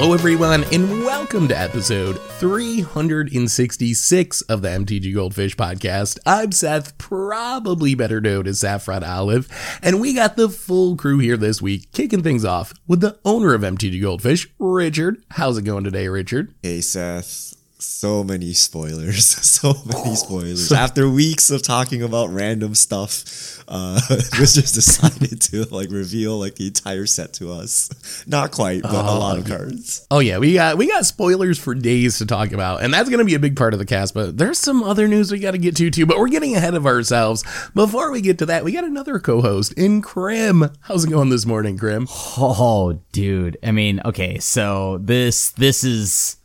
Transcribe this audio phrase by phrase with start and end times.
[0.00, 6.20] Hello, everyone, and welcome to episode 366 of the MTG Goldfish podcast.
[6.24, 9.48] I'm Seth, probably better known as Saffron Olive,
[9.82, 13.54] and we got the full crew here this week, kicking things off with the owner
[13.54, 15.20] of MTG Goldfish, Richard.
[15.32, 16.54] How's it going today, Richard?
[16.62, 19.26] Hey, Seth so many spoilers
[19.60, 20.72] so many spoilers.
[20.72, 24.00] After weeks of talking about random stuff uh
[24.38, 27.90] wizards decided to like reveal like the entire set to us.
[28.26, 30.06] Not quite but a lot of cards.
[30.10, 33.24] Oh yeah we got we got spoilers for days to talk about and that's gonna
[33.24, 35.76] be a big part of the cast but there's some other news we gotta get
[35.76, 37.44] to too but we're getting ahead of ourselves.
[37.74, 40.70] Before we get to that we got another co-host in Krim.
[40.80, 42.08] How's it going this morning Krim?
[42.10, 43.56] Oh dude.
[43.62, 46.37] I mean okay so this this is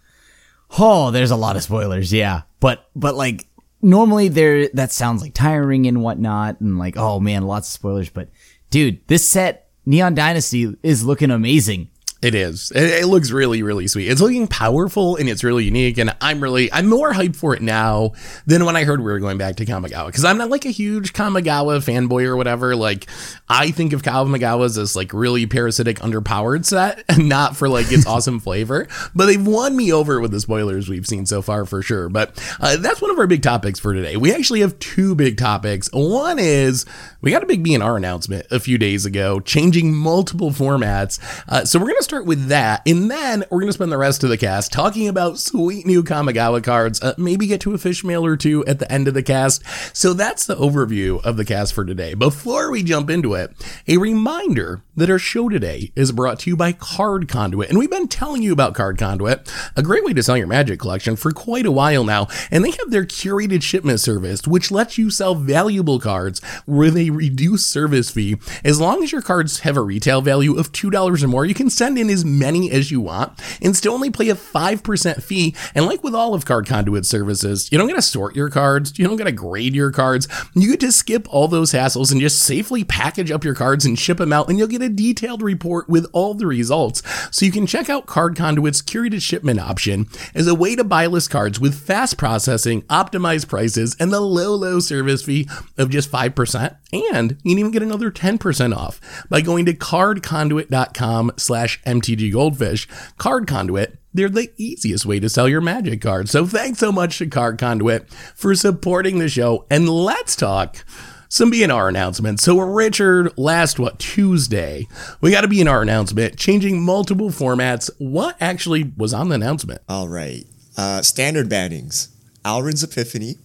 [0.78, 2.42] Oh, there's a lot of spoilers, yeah.
[2.60, 3.48] But but like
[3.82, 8.10] normally there that sounds like tiring and whatnot, and like oh man, lots of spoilers.
[8.10, 8.30] But
[8.70, 11.90] dude, this set Neon Dynasty is looking amazing.
[12.24, 12.72] It is.
[12.72, 14.10] It, it, looks really, really sweet.
[14.10, 15.98] It's looking powerful and it's really unique.
[15.98, 18.14] And I'm really, I'm more hyped for it now
[18.46, 20.14] than when I heard we were going back to Kamigawa.
[20.14, 22.78] Cause I'm not like a huge Kamigawa fanboy or whatever.
[22.78, 23.08] Like,
[23.50, 27.92] I think of Kamigawa as this like really parasitic, underpowered set and not for like
[27.92, 28.88] its awesome flavor.
[29.14, 32.08] But they've won me over with the spoilers we've seen so far for sure.
[32.08, 34.16] But uh, that's one of our big topics for today.
[34.16, 35.90] We actually have two big topics.
[35.92, 36.86] One is
[37.20, 41.20] we got a big B&R announcement a few days ago, changing multiple formats.
[41.50, 42.84] Uh, so we're going to start with that.
[42.86, 46.04] And then we're going to spend the rest of the cast talking about sweet new
[46.04, 49.16] Kamigawa cards, uh, maybe get to a fish mail or two at the end of
[49.16, 49.64] the cast.
[49.98, 52.14] So that's the overview of the cast for today.
[52.14, 53.52] Before we jump into it,
[53.88, 57.70] a reminder that our show today is brought to you by Card Conduit.
[57.70, 60.80] And we've been telling you about Card Conduit, a great way to sell your magic
[60.80, 62.28] collection for quite a while now.
[62.52, 67.10] And they have their curated shipment service, which lets you sell valuable cards with a
[67.10, 68.38] reduced service fee.
[68.64, 71.72] As long as your cards have a retail value of $2 or more, you can
[71.72, 75.56] send in as many as you want and still only pay a 5% fee.
[75.74, 79.00] And like with all of Card Conduit services, you don't get to sort your cards,
[79.00, 80.28] you don't get to grade your cards.
[80.54, 83.98] You get to skip all those hassles and just safely package up your cards and
[83.98, 87.02] ship them out, and you'll get a detailed report with all the results.
[87.32, 91.08] So you can check out Card Conduit's curated shipment option as a way to buy
[91.08, 96.12] list cards with fast processing, optimized prices, and the low, low service fee of just
[96.12, 96.78] 5%.
[96.92, 99.00] And you can even get another 10% off
[99.30, 102.88] by going to cardconduit.com slash MTG Goldfish.
[103.18, 106.32] Card Conduit, they're the easiest way to sell your magic cards.
[106.32, 109.66] So thanks so much to Card Conduit for supporting the show.
[109.70, 110.86] And let's talk
[111.34, 112.44] some B&R announcements.
[112.44, 114.88] So Richard, last what Tuesday,
[115.20, 117.90] we got a B&R announcement changing multiple formats.
[117.98, 119.82] What actually was on the announcement?
[119.90, 120.46] All right,
[120.78, 122.10] uh, standard bannings:
[122.46, 123.38] Alrund's Epiphany,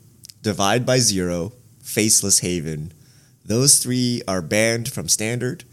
[0.43, 2.93] Divide by Zero, Faceless Haven.
[3.43, 5.65] Those three are banned from standard.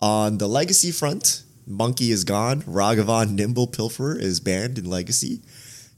[0.00, 2.62] On the legacy front, Monkey is gone.
[2.62, 5.42] Ragavan Nimble Pilferer is banned in Legacy.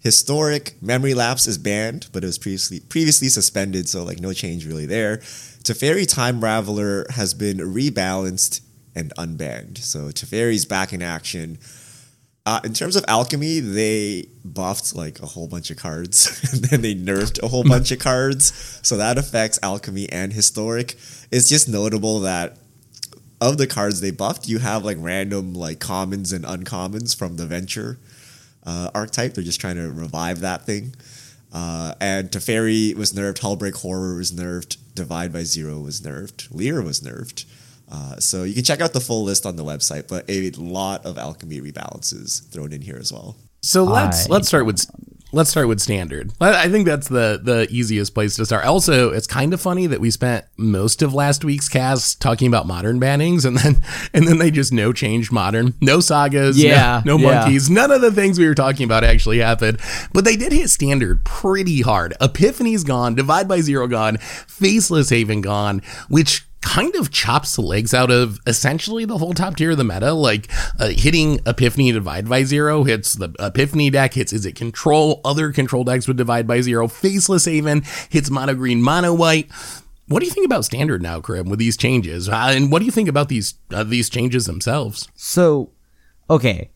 [0.06, 4.64] Historic Memory Lapse is banned, but it was previously previously suspended, so like no change
[4.64, 5.16] really there.
[5.16, 8.60] Teferi Time Raveler has been rebalanced
[8.94, 11.58] and unbanned, so Teferi's back in action.
[12.46, 16.82] Uh, in terms of alchemy, they buffed like a whole bunch of cards, and then
[16.82, 20.94] they nerfed a whole bunch of cards, so that affects alchemy and historic.
[21.32, 22.58] It's just notable that
[23.40, 27.46] of the cards they buffed, you have like random like commons and uncommons from the
[27.46, 27.98] Venture
[28.66, 29.34] uh, archetype.
[29.34, 30.94] They're just trying to revive that thing.
[31.52, 36.82] Uh, and Teferi was nerfed, Hullbreaker Horror was nerfed, Divide by Zero was nerfed, Lyra
[36.82, 37.46] was nerfed.
[37.90, 41.06] Uh, so you can check out the full list on the website, but a lot
[41.06, 43.36] of alchemy rebalances thrown in here as well.
[43.62, 44.84] So let's I let's start with
[45.32, 46.32] let's start with standard.
[46.40, 48.64] I think that's the the easiest place to start.
[48.64, 52.66] Also, it's kind of funny that we spent most of last week's cast talking about
[52.66, 53.82] modern bannings, and then
[54.14, 57.40] and then they just no changed modern, no sagas, yeah, no, no yeah.
[57.40, 59.78] monkeys, none of the things we were talking about actually happened.
[60.12, 62.14] But they did hit standard pretty hard.
[62.20, 67.94] Epiphany's gone, Divide by Zero gone, Faceless Haven gone, which kind of chops the legs
[67.94, 70.12] out of essentially the whole top tier of the meta.
[70.12, 75.52] Like uh, hitting Epiphany Divide by Zero hits the Epiphany deck, hits Izzet Control, other
[75.52, 79.48] control decks with Divide by Zero, Faceless Haven hits mono green, mono white.
[80.08, 82.28] What do you think about standard now, Krim, with these changes?
[82.28, 85.08] Uh, and what do you think about these uh, these changes themselves?
[85.14, 85.70] So,
[86.28, 86.70] okay,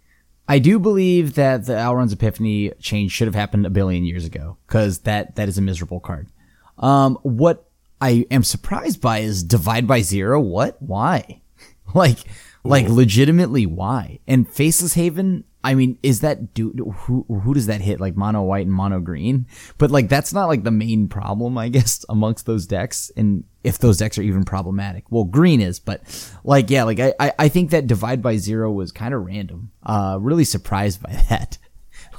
[0.48, 4.56] I do believe that the Alrund's Epiphany change should have happened a billion years ago
[4.69, 6.28] because that that is a miserable card.
[6.78, 7.69] Um, what
[8.00, 10.41] I am surprised by is divide by zero.
[10.41, 10.81] What?
[10.81, 11.43] Why?
[11.94, 12.69] like, Ooh.
[12.69, 14.20] like legitimately why?
[14.26, 18.00] And Faceless Haven, I mean, is that dude who who does that hit?
[18.00, 21.69] Like mono white and mono green, but like that's not like the main problem, I
[21.76, 23.11] guess, amongst those decks.
[23.17, 26.00] And if those decks are even problematic, well, green is, but
[26.44, 29.70] like yeah, like I I, I think that divide by zero was kind of random.
[29.82, 31.58] Uh, really surprised by that.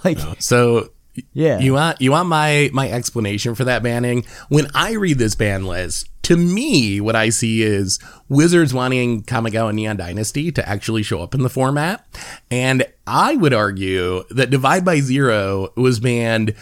[0.03, 0.89] like So
[1.33, 4.25] yeah, You want you want my my explanation for that banning?
[4.49, 9.73] When I read this ban list, to me, what I see is Wizards wanting Kamigawa
[9.73, 12.05] Neon Dynasty to actually show up in the format,
[12.49, 16.53] and I would argue that Divide by Zero was banned.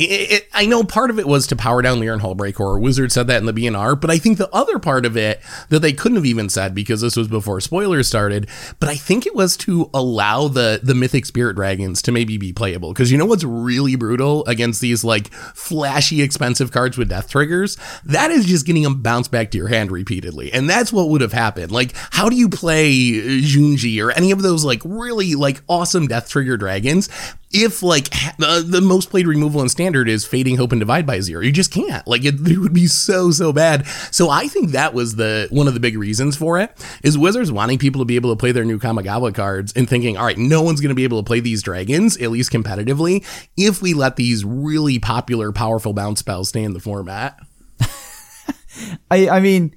[0.00, 3.12] It, it, I know part of it was to power down Lyran Hullbreaker, or Wizard
[3.12, 5.92] said that in the BNR, but I think the other part of it that they
[5.92, 8.48] couldn't have even said because this was before spoilers started,
[8.78, 12.52] but I think it was to allow the the Mythic Spirit Dragons to maybe be
[12.52, 12.92] playable.
[12.92, 17.76] Because you know what's really brutal against these like flashy, expensive cards with death triggers?
[18.04, 20.50] That is just getting them bounced back to your hand repeatedly.
[20.52, 21.72] And that's what would have happened.
[21.72, 26.06] Like, how do you play uh, Junji or any of those like really like awesome
[26.06, 27.10] death trigger dragons
[27.52, 31.20] if like the, the most played removal in standard is fading hope and divide by
[31.20, 31.42] zero.
[31.42, 32.06] You just can't.
[32.06, 33.86] Like it, it, would be so so bad.
[34.10, 37.50] So i think that was the one of the big reasons for it is wizards
[37.50, 40.38] wanting people to be able to play their new kamigawa cards and thinking all right
[40.38, 43.24] no one's going to be able to play these dragons at least competitively
[43.56, 47.38] if we let these really popular powerful bounce spells stay in the format.
[49.10, 49.74] I I mean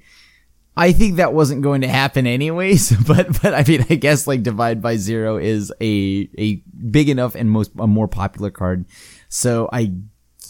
[0.76, 4.42] I think that wasn't going to happen anyways, but but I mean I guess like
[4.42, 8.86] divide by zero is a a big enough and most a more popular card.
[9.28, 9.92] So I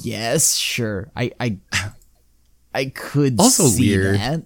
[0.02, 1.10] guess sure.
[1.16, 1.58] I I
[2.74, 4.16] I could also see weird.
[4.16, 4.42] that.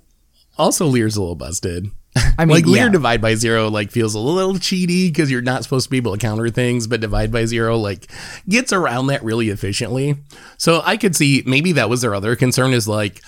[0.56, 1.90] Also Lier's a little busted.
[2.16, 2.92] I mean like Lier yeah.
[2.92, 6.12] divide by zero like feels a little cheaty because you're not supposed to be able
[6.12, 8.10] to counter things, but divide by zero like
[8.48, 10.16] gets around that really efficiently.
[10.56, 13.22] So I could see maybe that was their other concern is like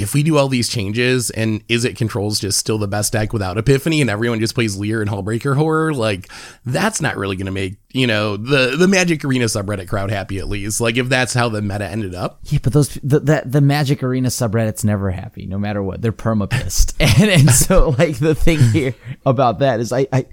[0.00, 3.58] if we do all these changes and Izzet controls just still the best deck without
[3.58, 6.28] epiphany and everyone just plays Lier and Hullbreaker Horror like
[6.64, 10.48] that's not really gonna make you know the the magic arena subreddit crowd happy at
[10.48, 10.80] least.
[10.80, 12.40] Like if that's how the meta ended up.
[12.44, 16.02] Yeah, but those the, that the Magic Arena subreddit's never happy, no matter what.
[16.02, 18.94] They're perma pissed, and and so like the thing here
[19.24, 20.26] about that is I I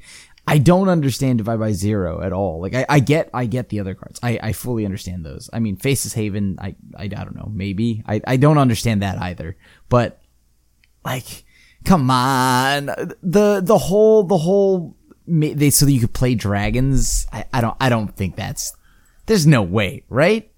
[0.50, 2.62] I don't understand divide by zero at all.
[2.62, 4.20] Like I, I get I get the other cards.
[4.24, 5.50] I, I fully understand those.
[5.52, 6.58] I mean Faceless Haven.
[6.62, 7.52] I, I I don't know.
[7.54, 9.58] Maybe I I don't understand that either.
[9.90, 10.22] But
[11.04, 11.44] like,
[11.86, 12.86] come on,
[13.22, 14.96] the the whole the whole
[15.28, 17.28] they so that you could play dragons.
[17.34, 18.74] I, I don't I don't think that's.
[19.26, 20.50] There's no way, right?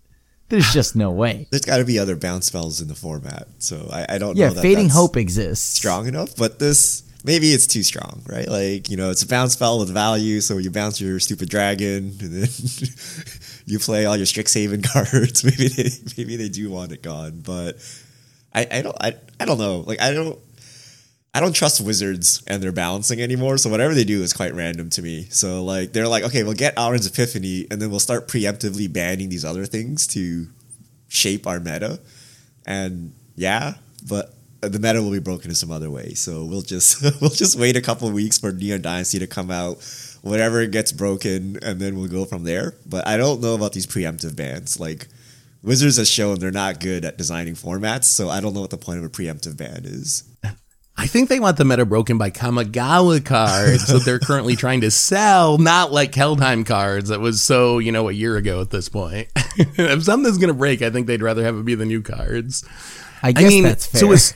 [0.50, 1.48] There's just no way.
[1.50, 4.50] There's got to be other bounce spells in the format, so I, I don't Yeah,
[4.50, 5.66] know that fading hope exists.
[5.78, 6.36] strong enough.
[6.36, 8.48] But this maybe it's too strong, right?
[8.48, 12.16] Like you know, it's a bounce spell with value, so you bounce your stupid dragon,
[12.20, 12.50] and then
[13.66, 15.44] you play all your Strixhaven cards.
[15.44, 17.78] maybe they maybe they do want it gone, but
[18.54, 19.80] I, I don't I, I don't know.
[19.80, 20.40] Like I don't
[21.34, 23.58] I don't trust wizards and their balancing anymore.
[23.58, 25.28] So whatever they do is quite random to me.
[25.30, 29.30] So like they're like, okay, we'll get Alrund's Epiphany, and then we'll start preemptively banning
[29.30, 30.48] these other things to
[31.08, 32.00] shape our meta.
[32.66, 33.76] And yeah,
[34.08, 36.14] but the meta will be broken in some other way.
[36.14, 39.52] So we'll just we'll just wait a couple of weeks for Neon Dynasty to come
[39.52, 39.78] out.
[40.22, 42.76] Whatever gets broken, and then we'll go from there.
[42.86, 44.78] But I don't know about these preemptive bans.
[44.78, 45.08] Like
[45.64, 48.78] Wizards has shown they're not good at designing formats, so I don't know what the
[48.78, 50.24] point of a preemptive ban is.
[50.98, 54.92] I think they want the meta broken by Kamigawa cards that they're currently trying to
[54.92, 58.90] sell, not like Kaldheim cards that was so, you know, a year ago at this
[58.90, 59.30] point.
[59.56, 62.66] if something's going to break, I think they'd rather have it be the new cards.
[63.24, 64.18] I guess I mean, that's fair.
[64.18, 64.36] so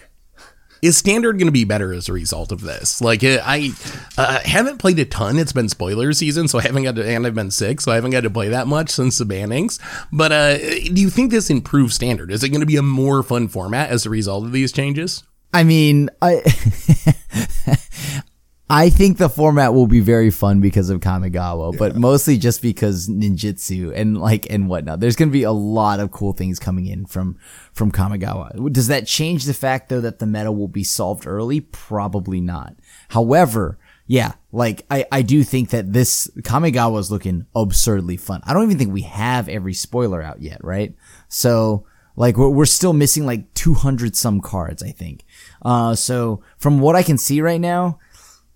[0.83, 3.01] is, standard going to be better as a result of this?
[3.01, 3.71] Like, I
[4.17, 5.37] uh, haven't played a ton.
[5.37, 7.95] It's been spoiler season, so I haven't got to, and I've been sick, so I
[7.95, 9.79] haven't got to play that much since the bannings.
[10.11, 12.31] But uh, do you think this improves standard?
[12.31, 15.23] Is it going to be a more fun format as a result of these changes?
[15.53, 16.41] I mean, I
[18.73, 23.07] I think the format will be very fun because of Kamigawa, but mostly just because
[23.07, 24.99] ninjutsu and like and whatnot.
[24.99, 27.37] There's going to be a lot of cool things coming in from
[27.71, 28.73] from Kamigawa.
[28.73, 31.59] Does that change the fact though that the meta will be solved early?
[31.59, 32.73] Probably not.
[33.09, 33.77] However,
[34.07, 38.41] yeah, like I I do think that this Kamigawa is looking absurdly fun.
[38.43, 40.95] I don't even think we have every spoiler out yet, right?
[41.27, 45.25] So like we're, we're still missing like 200 some cards, I think.
[45.61, 47.99] Uh, so from what I can see right now,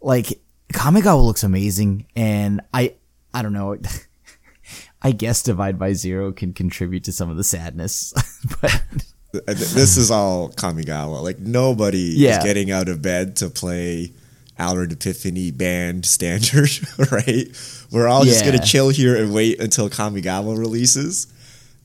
[0.01, 0.39] like
[0.74, 2.94] Kamigawa looks amazing, and I
[3.34, 3.77] I don't know.
[5.01, 8.13] I guess divide by zero can contribute to some of the sadness,
[8.62, 8.82] but
[9.32, 11.22] this is all Kamigawa.
[11.22, 12.38] Like nobody Yeah.
[12.39, 14.13] is getting out of bed to play
[14.60, 16.70] Alrund Epiphany band standard,
[17.12, 17.48] right?
[17.92, 21.27] We're all just gonna chill here and wait until Kamigawa releases,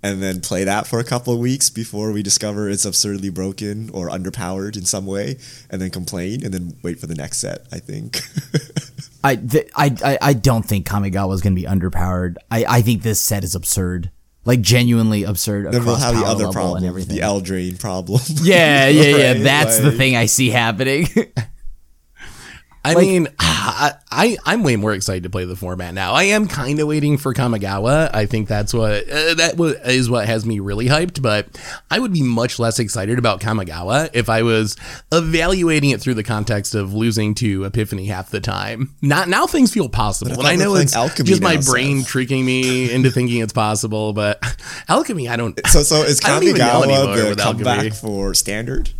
[0.03, 3.91] and then play that for a couple of weeks before we discover it's absurdly broken
[3.91, 5.39] or underpowered in some way,
[5.71, 7.67] and then complain, and then wait for the next set.
[7.73, 8.21] I think.
[9.25, 12.37] I, th- I, I, I don't think Kamigawa is going to be underpowered.
[12.51, 14.11] I, I think this set is absurd.
[14.45, 15.71] Like genuinely absurd.
[15.71, 17.15] Then we'll have the other and problem, everything.
[17.15, 18.21] the Eldraine problem.
[18.43, 19.33] yeah, yeah, yeah.
[19.35, 19.43] Right?
[19.43, 21.07] That's the thing I see happening.
[22.85, 26.15] I mean, I, I I'm way more excited to play the format now.
[26.15, 28.13] I am kind of waiting for Kamigawa.
[28.13, 31.23] I think that's what uh, that wa- is what has me really hyped.
[31.23, 31.47] But
[31.91, 34.77] I would be much less excited about Kamigawa if I was
[35.13, 38.95] evaluating it through the context of losing to Epiphany half the time.
[39.01, 42.09] Not now things feel possible, and I know it's Alchemy just my now, brain Seth.
[42.09, 44.13] tricking me into thinking it's possible.
[44.13, 44.43] But
[44.89, 45.59] Alchemy, I don't.
[45.69, 47.91] So, so is I don't even know anymore Kamigawa the comeback Alchemy.
[47.91, 48.91] for standard?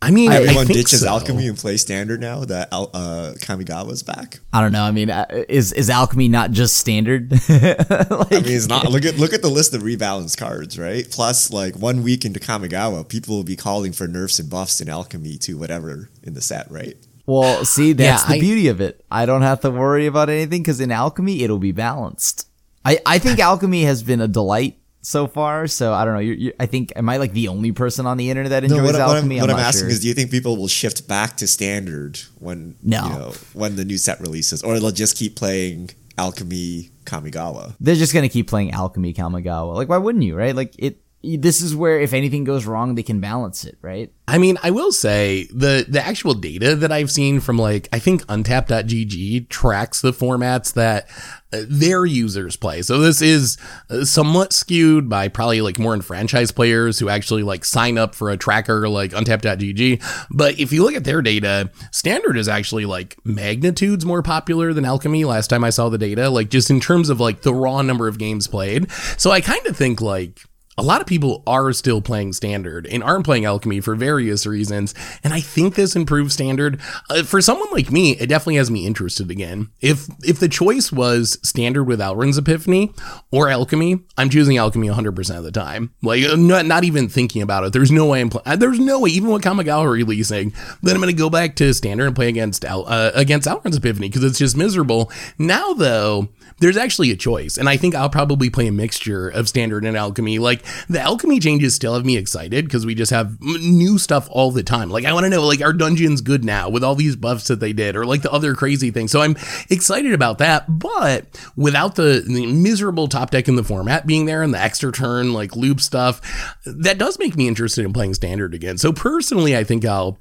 [0.00, 1.08] I mean, I, Everyone think ditches so.
[1.08, 4.38] alchemy and plays standard now that Al- uh, Kamigawa's back.
[4.52, 4.84] I don't know.
[4.84, 7.32] I mean, uh, is is alchemy not just standard?
[7.48, 8.88] I mean, it's not.
[8.90, 11.04] Look at look at the list of rebalanced cards, right?
[11.10, 14.88] Plus, like one week into Kamigawa, people will be calling for nerfs and buffs in
[14.88, 16.96] alchemy to whatever in the set, right?
[17.26, 19.04] well, see, that's Yeah, the I- beauty of it.
[19.10, 22.46] I don't have to worry about anything because in alchemy it'll be balanced.
[22.84, 24.78] I I think alchemy has been a delight
[25.08, 25.66] so far.
[25.66, 26.20] So I don't know.
[26.20, 28.78] You, you, I think am I like the only person on the internet that enjoys
[28.78, 29.40] No, what, what I'm, alchemy?
[29.40, 29.90] what I'm asking sure.
[29.90, 33.04] is, do you think people will shift back to standard when No.
[33.04, 37.74] you know when the new set releases, or they'll just keep playing alchemy Kamigawa?
[37.80, 39.74] they're just gonna keep playing alchemy Kamigawa.
[39.74, 40.36] Like, why wouldn't you?
[40.36, 40.54] Right?
[40.54, 41.00] Like it.
[41.36, 43.78] This is where if anything goes wrong, they can balance it.
[43.82, 44.12] Right?
[44.26, 47.98] I mean, I will say the the actual data that I've seen from like I
[47.98, 51.08] think Untap.gg tracks the formats that
[51.50, 52.82] uh, their users play.
[52.82, 53.56] So this is
[53.88, 58.28] uh, somewhat skewed by probably like more enfranchised players who actually like sign up for
[58.28, 60.26] a tracker like Untap.gg.
[60.30, 64.84] But if you look at their data, Standard is actually like magnitudes more popular than
[64.84, 65.24] Alchemy.
[65.24, 68.08] Last time I saw the data, like just in terms of like the raw number
[68.08, 68.90] of games played.
[69.16, 70.42] So I kind of think like
[70.78, 74.94] a lot of people are still playing standard and aren't playing alchemy for various reasons.
[75.24, 76.80] And i think this improves standard
[77.10, 79.68] uh, for someone like me it definitely has me interested again.
[79.80, 82.92] If if the choice was standard with Alrund's epiphany
[83.30, 85.92] or alchemy i'm choosing alchemy 100% of the time.
[86.02, 87.72] Like uh, not, not even thinking about it.
[87.72, 91.14] There's no way i'm playing there's no way even with kamigawa releasing then i'm going
[91.14, 94.38] to go back to standard and play against Al- uh, against Alrund's epiphany because it's
[94.38, 95.10] just miserable.
[95.38, 97.56] Now though there's actually a choice.
[97.56, 100.38] And I think I'll probably play a mixture of standard and alchemy.
[100.38, 104.50] Like the alchemy changes still have me excited because we just have new stuff all
[104.50, 104.90] the time.
[104.90, 107.60] Like I want to know, like, are dungeons good now with all these buffs that
[107.60, 109.12] they did or like the other crazy things?
[109.12, 109.36] So I'm
[109.70, 110.78] excited about that.
[110.78, 111.26] But
[111.56, 115.32] without the, the miserable top deck in the format being there and the extra turn,
[115.32, 116.20] like loop stuff,
[116.64, 118.78] that does make me interested in playing standard again.
[118.78, 120.18] So personally, I think I'll,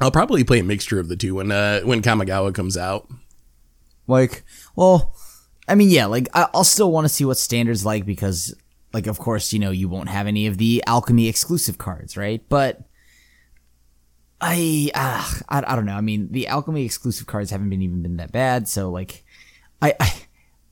[0.00, 3.08] I'll probably play a mixture of the two when, uh, when Kamigawa comes out.
[4.06, 4.44] Like,
[4.76, 5.14] well,
[5.68, 8.54] I mean, yeah, like I'll still want to see what standards like because,
[8.92, 12.42] like, of course, you know, you won't have any of the alchemy exclusive cards, right?
[12.48, 12.80] But
[14.40, 15.96] I, uh, I, I don't know.
[15.96, 19.24] I mean, the alchemy exclusive cards haven't been even been that bad, so like,
[19.82, 20.12] I, I,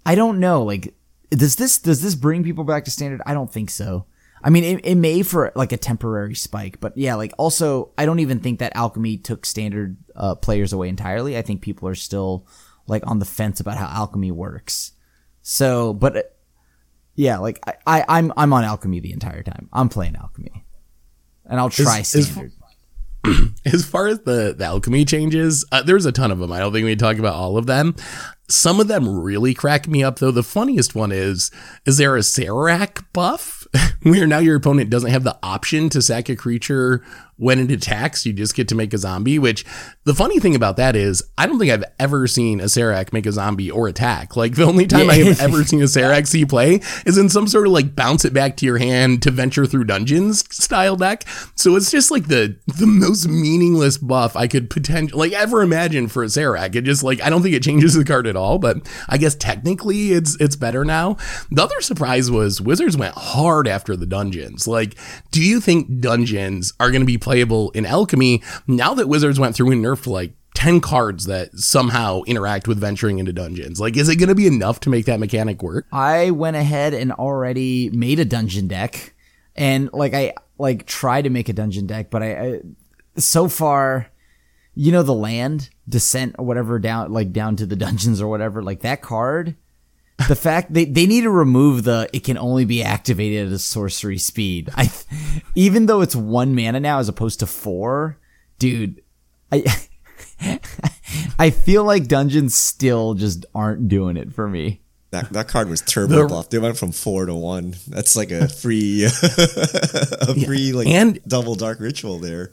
[0.06, 0.62] I don't know.
[0.62, 0.94] Like,
[1.30, 3.20] does this does this bring people back to standard?
[3.26, 4.06] I don't think so.
[4.42, 8.06] I mean, it, it may for like a temporary spike, but yeah, like also, I
[8.06, 11.36] don't even think that alchemy took standard uh, players away entirely.
[11.36, 12.46] I think people are still
[12.86, 14.92] like on the fence about how alchemy works.
[15.42, 16.22] So, but uh,
[17.14, 19.68] yeah, like I, I I'm I'm on alchemy the entire time.
[19.72, 20.64] I'm playing alchemy,
[21.44, 22.52] and I'll try is- standard.
[23.64, 26.52] as far as the, the alchemy changes, uh, there's a ton of them.
[26.52, 27.96] I don't think we talk about all of them.
[28.48, 30.30] Some of them really crack me up, though.
[30.30, 31.50] The funniest one is:
[31.84, 33.66] is there a Serac buff
[34.02, 37.04] where now your opponent doesn't have the option to sack a creature
[37.36, 38.24] when it attacks?
[38.26, 39.38] You just get to make a zombie.
[39.38, 39.64] Which
[40.04, 43.26] the funny thing about that is, I don't think I've ever seen a Serac make
[43.26, 44.36] a zombie or attack.
[44.36, 47.46] Like the only time I have ever seen a Serac see play is in some
[47.46, 51.24] sort of like bounce it back to your hand to venture through dungeons style deck.
[51.54, 56.08] So it's just like the the most meaningless buff I could potentially like ever imagine
[56.08, 56.74] for a Serac.
[56.74, 58.78] It just like I don't think it changes the card at all, but
[59.08, 61.16] I guess technically it's it's better now.
[61.50, 64.66] The other surprise was Wizards went hard after the dungeons.
[64.66, 64.96] Like,
[65.30, 69.56] do you think dungeons are going to be playable in Alchemy now that Wizards went
[69.56, 73.80] through and nerfed like 10 cards that somehow interact with venturing into dungeons.
[73.80, 75.86] Like, is it going to be enough to make that mechanic work?
[75.90, 79.12] I went ahead and already made a dungeon deck,
[79.56, 82.60] and like I like try to make a dungeon deck, but I, I
[83.16, 84.06] so far,
[84.76, 88.62] you know, the land descent or whatever down like down to the dungeons or whatever,
[88.62, 89.56] like that card.
[90.28, 93.58] The fact they, they need to remove the it can only be activated at a
[93.58, 94.70] sorcery speed.
[94.74, 94.90] I
[95.54, 98.18] even though it's one mana now as opposed to four,
[98.58, 99.02] dude.
[99.52, 99.64] I
[101.38, 104.80] I feel like dungeons still just aren't doing it for me.
[105.10, 106.50] That, that card was turbo The- buff.
[106.50, 107.74] They went from four to one.
[107.86, 112.50] That's like a free, a free like And- double dark ritual there.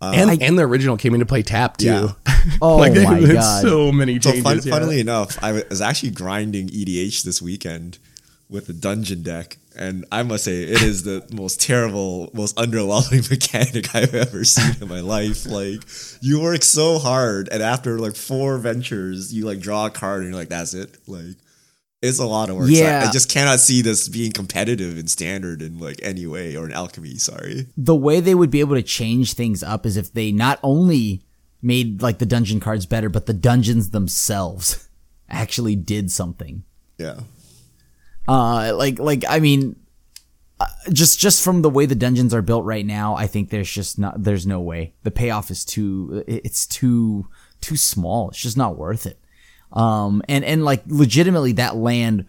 [0.00, 1.86] Uh, and, and the original came into play tap too.
[1.86, 2.08] Yeah.
[2.62, 3.60] Oh like they my god.
[3.62, 4.42] so many So changes.
[4.44, 4.72] fun, yeah.
[4.72, 7.98] funnily enough, I was actually grinding EDH this weekend
[8.48, 13.28] with a dungeon deck, and I must say it is the most terrible, most underwhelming
[13.30, 15.44] mechanic I've ever seen in my life.
[15.44, 15.82] Like
[16.22, 20.30] you work so hard, and after like four ventures, you like draw a card, and
[20.30, 21.36] you're like, "That's it." Like
[22.02, 22.68] it's a lot of work.
[22.68, 23.06] So I- Yeah.
[23.08, 26.72] I just cannot see this being competitive in standard in like any way or in
[26.72, 27.16] alchemy.
[27.16, 27.66] Sorry.
[27.76, 31.22] the way they would be able to change things up is if they not only
[31.62, 34.88] made like the dungeon cards better, but the dungeons themselves
[35.28, 36.62] actually did something.
[36.98, 37.20] Yeah.
[38.28, 39.76] Uh, like like I mean,
[40.60, 43.70] uh, just just from the way the dungeons are built right now, I think there's
[43.70, 47.28] just not there's no way the payoff is too it's too
[47.60, 48.28] too small.
[48.30, 49.18] It's just not worth it.
[49.72, 52.26] Um, and and like legitimately that land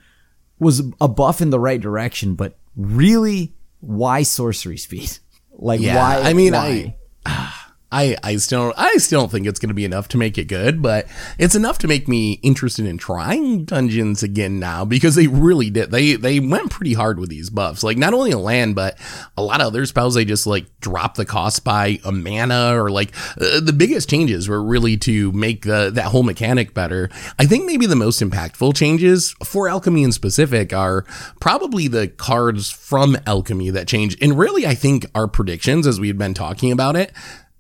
[0.60, 5.12] was a buff in the right direction, but really, why sorcery speed?
[5.63, 6.27] Like Yeah, why?
[6.27, 6.95] I mean, why?
[7.24, 7.61] I,
[7.91, 10.45] I, I still, I still don't think it's going to be enough to make it
[10.45, 11.07] good, but
[11.38, 15.91] it's enough to make me interested in trying dungeons again now because they really did.
[15.91, 17.83] They, they went pretty hard with these buffs.
[17.83, 18.98] Like not only a land, but
[19.36, 20.15] a lot of other spells.
[20.15, 24.48] They just like drop the cost by a mana or like uh, the biggest changes
[24.48, 27.10] were really to make the, that whole mechanic better.
[27.39, 31.03] I think maybe the most impactful changes for alchemy in specific are
[31.41, 34.17] probably the cards from alchemy that change.
[34.21, 37.12] And really, I think our predictions as we had been talking about it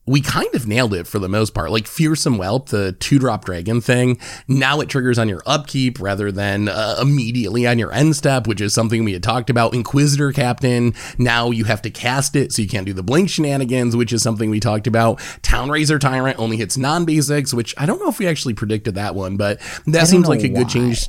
[0.05, 1.71] we kind of nailed it for the most part.
[1.71, 6.31] Like Fearsome Whelp, the two drop dragon thing, now it triggers on your upkeep rather
[6.31, 9.73] than uh, immediately on your end step, which is something we had talked about.
[9.73, 13.95] Inquisitor Captain, now you have to cast it, so you can't do the blink shenanigans,
[13.95, 15.19] which is something we talked about.
[15.43, 19.13] Town-razer Tyrant only hits non basics, which I don't know if we actually predicted that
[19.13, 21.07] one, but that seems like a good change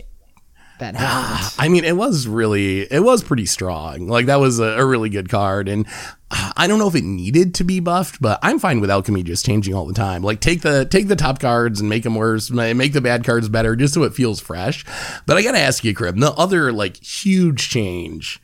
[0.82, 1.54] that happens.
[1.58, 4.08] I mean, it was really, it was pretty strong.
[4.08, 5.86] Like that was a, a really good card, and
[6.30, 9.22] uh, I don't know if it needed to be buffed, but I'm fine with alchemy
[9.22, 10.22] just changing all the time.
[10.22, 13.48] Like take the take the top cards and make them worse, make the bad cards
[13.48, 14.84] better, just so it feels fresh.
[15.26, 18.40] But I gotta ask you, Krim, the other like huge change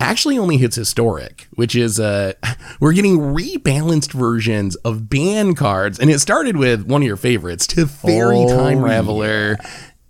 [0.00, 2.32] actually only hits historic, which is uh
[2.80, 7.66] we're getting rebalanced versions of ban cards, and it started with one of your favorites,
[7.66, 9.56] Teferi Oh, Time Raveler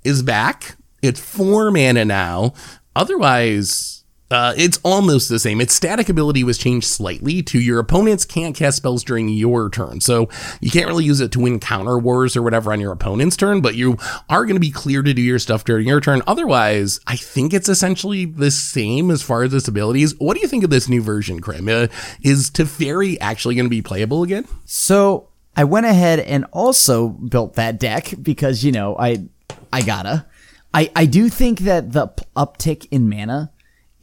[0.05, 0.77] is back.
[1.03, 2.55] It's four mana now.
[2.95, 5.61] Otherwise, uh, it's almost the same.
[5.61, 10.01] Its static ability was changed slightly to your opponents can't cast spells during your turn.
[10.01, 13.37] So you can't really use it to win counter wars or whatever on your opponent's
[13.37, 13.99] turn, but you
[14.31, 16.23] are going to be clear to do your stuff during your turn.
[16.27, 20.19] Otherwise, I think it's essentially the same as far as its abilities.
[20.19, 21.69] What do you think of this new version, Krim?
[21.69, 21.89] Uh,
[22.23, 24.47] is Teferi actually going to be playable again?
[24.65, 29.27] So I went ahead and also built that deck because you know I
[29.71, 30.27] I gotta.
[30.75, 33.51] I I do think that the uptick in mana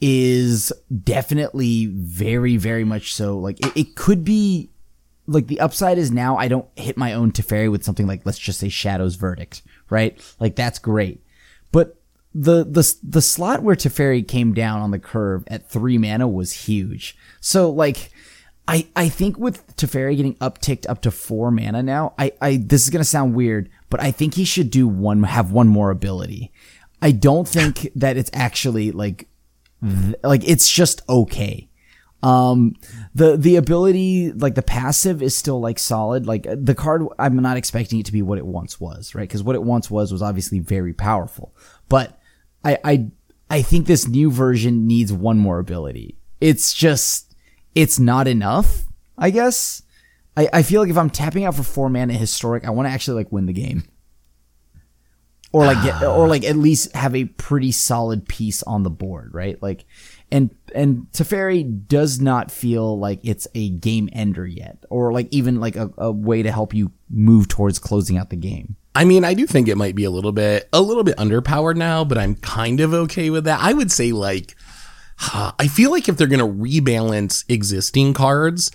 [0.00, 0.72] is
[1.04, 3.38] definitely very very much so.
[3.38, 4.70] Like it, it could be
[5.26, 8.38] like the upside is now I don't hit my own Teferi with something like let's
[8.38, 10.18] just say Shadow's Verdict, right?
[10.38, 11.22] Like that's great,
[11.72, 11.96] but
[12.34, 16.52] the the the slot where Teferi came down on the curve at three mana was
[16.52, 17.16] huge.
[17.40, 18.10] So like.
[18.68, 22.84] I, I think with Teferi getting upticked up to four mana now, I, I this
[22.84, 26.52] is gonna sound weird, but I think he should do one have one more ability.
[27.02, 29.28] I don't think that it's actually like
[29.82, 31.68] th- like it's just okay.
[32.22, 32.76] Um,
[33.14, 36.26] the the ability like the passive is still like solid.
[36.26, 39.28] Like the card, I'm not expecting it to be what it once was, right?
[39.28, 41.54] Because what it once was was obviously very powerful.
[41.88, 42.18] But
[42.64, 43.10] I I
[43.48, 46.16] I think this new version needs one more ability.
[46.40, 47.34] It's just
[47.74, 48.84] it's not enough,
[49.16, 49.82] I guess.
[50.36, 52.92] I, I feel like if I'm tapping out for four mana historic, I want to
[52.92, 53.84] actually like win the game.
[55.52, 59.34] Or like get, or like at least have a pretty solid piece on the board,
[59.34, 59.60] right?
[59.60, 59.84] Like
[60.30, 64.84] and and Teferi does not feel like it's a game ender yet.
[64.90, 68.36] Or like even like a, a way to help you move towards closing out the
[68.36, 68.76] game.
[68.94, 71.76] I mean, I do think it might be a little bit a little bit underpowered
[71.76, 73.58] now, but I'm kind of okay with that.
[73.60, 74.54] I would say like
[75.32, 78.70] I feel like if they're going to rebalance existing cards,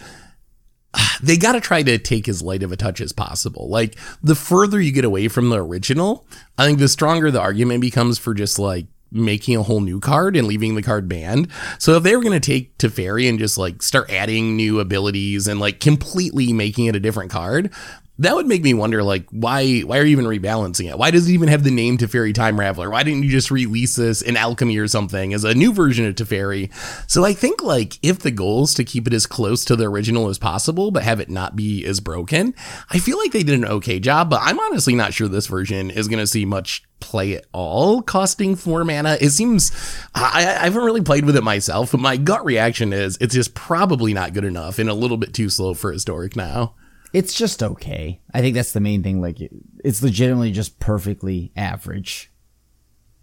[1.23, 3.69] they got to try to take as light of a touch as possible.
[3.69, 6.25] Like the further you get away from the original,
[6.57, 10.35] I think the stronger the argument becomes for just like making a whole new card
[10.35, 11.47] and leaving the card banned.
[11.79, 15.47] So if they were going to take Teferi and just like start adding new abilities
[15.47, 17.71] and like completely making it a different card,
[18.17, 20.97] that would make me wonder like why why are you even rebalancing it?
[20.97, 22.89] Why does it even have the name Teferi Time Raveler?
[22.89, 26.15] Why didn't you just release this in Alchemy or something as a new version of
[26.15, 26.71] Teferi?
[27.09, 29.85] So I think like if the goal is to keep it as close to the
[29.85, 32.55] original as possible but have it not be as broken,
[32.89, 35.91] I feel like they did an okay job, but I'm honestly not sure this version
[35.91, 39.17] is going to see much play at all costing four mana.
[39.19, 39.71] It seems
[40.15, 43.53] I, I haven't really played with it myself, but my gut reaction is it's just
[43.53, 46.75] probably not good enough and a little bit too slow for historic now.
[47.15, 48.19] It's just okay.
[48.33, 49.21] I think that's the main thing.
[49.21, 49.37] Like,
[49.83, 52.29] it's legitimately just perfectly average.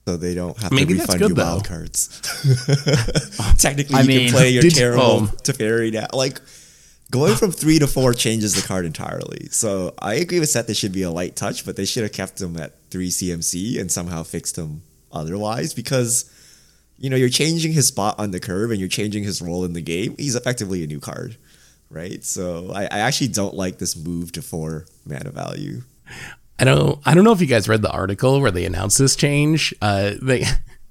[0.09, 1.45] So they don't have Maybe to that's refund good, you though.
[1.45, 2.21] wild cards.
[3.59, 6.07] Technically, I you mean, can play your did terrible um, Teferi now.
[6.13, 6.41] Like
[7.11, 9.49] going from three to four changes the card entirely.
[9.51, 10.67] So I agree with Seth.
[10.67, 13.79] There should be a light touch, but they should have kept him at three CMC
[13.81, 16.25] and somehow fixed him otherwise because
[16.99, 19.73] you know you're changing his spot on the curve and you're changing his role in
[19.75, 20.17] the game.
[20.19, 21.37] He's effectively a new card,
[21.93, 22.25] right?
[22.25, 25.83] So I, I actually don't like this move to four mana value.
[26.59, 29.15] I don't I don't know if you guys read the article where they announced this
[29.15, 29.75] change.
[29.83, 30.45] Uh, they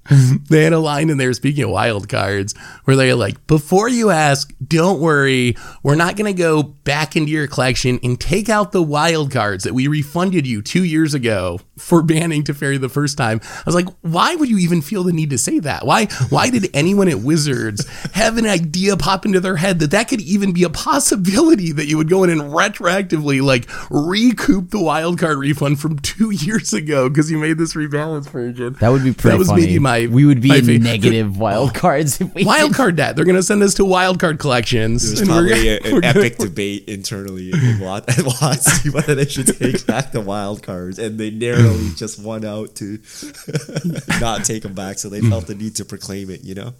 [0.48, 4.10] they had a line in there speaking of wild cards where they're like, before you
[4.10, 8.82] ask, don't worry, we're not gonna go back into your collection and take out the
[8.82, 13.40] wild cards that we refunded you two years ago for banning Teferi the first time.
[13.44, 15.84] I was like, why would you even feel the need to say that?
[15.84, 20.08] Why why did anyone at Wizards have an idea pop into their head that that
[20.08, 24.80] could even be a possibility that you would go in and retroactively like recoup the
[24.80, 28.74] wild card refund from two years ago because you made this rebalance version?
[28.80, 29.62] That would be pretty That was funny.
[29.62, 32.96] maybe my we would be my in fa- negative wild cards if we Wild card
[32.96, 33.16] debt.
[33.16, 35.04] They're gonna send us to wild card collections.
[35.06, 38.16] There's and we're probably gonna- a- we're an gonna- epic debate internally in Wat- at
[38.24, 41.96] WotC whether they should take back the wild cards, and they narrowly Mm.
[41.96, 42.98] just won out to
[44.20, 44.98] not take them back.
[44.98, 46.44] So they felt the need to proclaim it.
[46.44, 46.74] You know,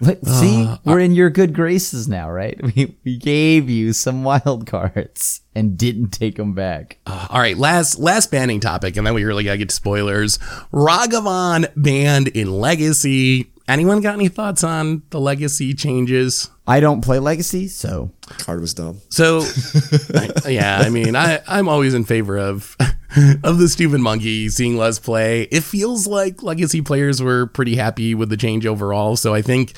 [0.00, 2.58] But see, uh, we're in your good graces now, right?
[2.74, 6.98] We we gave you some wild cards and didn't take them back.
[7.06, 10.38] Uh, all right, last last banning topic, and then we really gotta get to spoilers.
[10.72, 13.48] Ragavan banned in Legacy.
[13.68, 16.50] Anyone got any thoughts on the Legacy changes?
[16.66, 19.00] I don't play Legacy, so card was dumb.
[19.08, 19.40] So,
[20.14, 22.76] I- yeah, I mean, I I'm always in favor of
[23.44, 25.42] of the stupid monkey seeing less play.
[25.42, 29.16] It feels like legacy players were pretty happy with the change overall.
[29.16, 29.74] So I think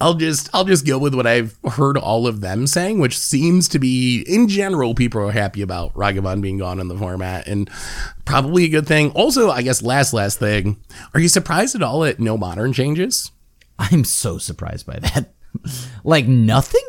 [0.00, 3.68] I'll just I'll just go with what I've heard all of them saying, which seems
[3.68, 7.68] to be in general people are happy about Ragavan being gone in the format and
[8.24, 9.10] probably a good thing.
[9.10, 10.78] Also, I guess last last thing,
[11.12, 13.32] are you surprised at all at no modern changes?
[13.78, 15.34] I'm so surprised by that.
[16.04, 16.84] like nothing?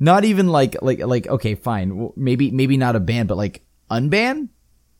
[0.00, 2.10] Not even like like like okay, fine.
[2.16, 4.48] Maybe maybe not a ban, but like unban?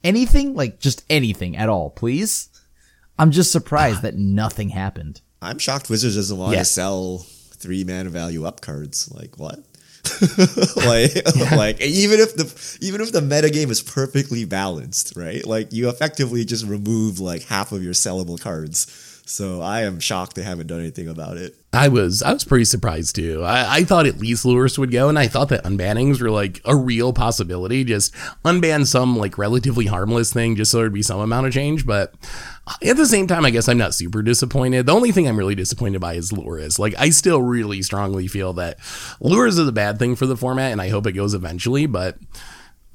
[0.05, 0.55] Anything?
[0.55, 2.49] Like just anything at all, please?
[3.19, 5.21] I'm just surprised that nothing happened.
[5.43, 6.61] I'm shocked Wizards doesn't want Yeah.
[6.61, 7.19] to sell
[7.53, 9.11] three mana value up cards.
[9.13, 9.61] Like what?
[10.77, 11.13] like
[11.53, 15.45] like even if the even if the metagame is perfectly balanced, right?
[15.47, 18.87] Like you effectively just remove like half of your sellable cards.
[19.27, 21.57] So I am shocked they haven't done anything about it.
[21.77, 23.43] I was I was pretty surprised too.
[23.45, 26.61] I, I thought at least Lurrus would go, and I thought that unbannings were like
[26.65, 27.85] a real possibility.
[27.85, 31.85] Just unban some like relatively harmless thing, just so there'd be some amount of change.
[31.85, 32.15] But
[32.83, 34.87] at the same time, I guess I'm not super disappointed.
[34.87, 36.79] The only thing I'm really disappointed by is Lurrus.
[36.79, 38.79] Like I still really strongly feel that
[39.21, 41.87] Lurrus is a bad thing for the format, and I hope it goes eventually.
[41.87, 42.17] But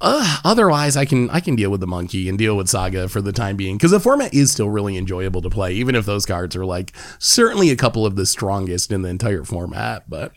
[0.02, 3.22] uh, otherwise, I can I can deal with the monkey and deal with Saga for
[3.22, 6.26] the time being because the format is still really enjoyable to play, even if those
[6.26, 10.10] cards are like certainly a couple of the strongest in the entire format.
[10.10, 10.32] But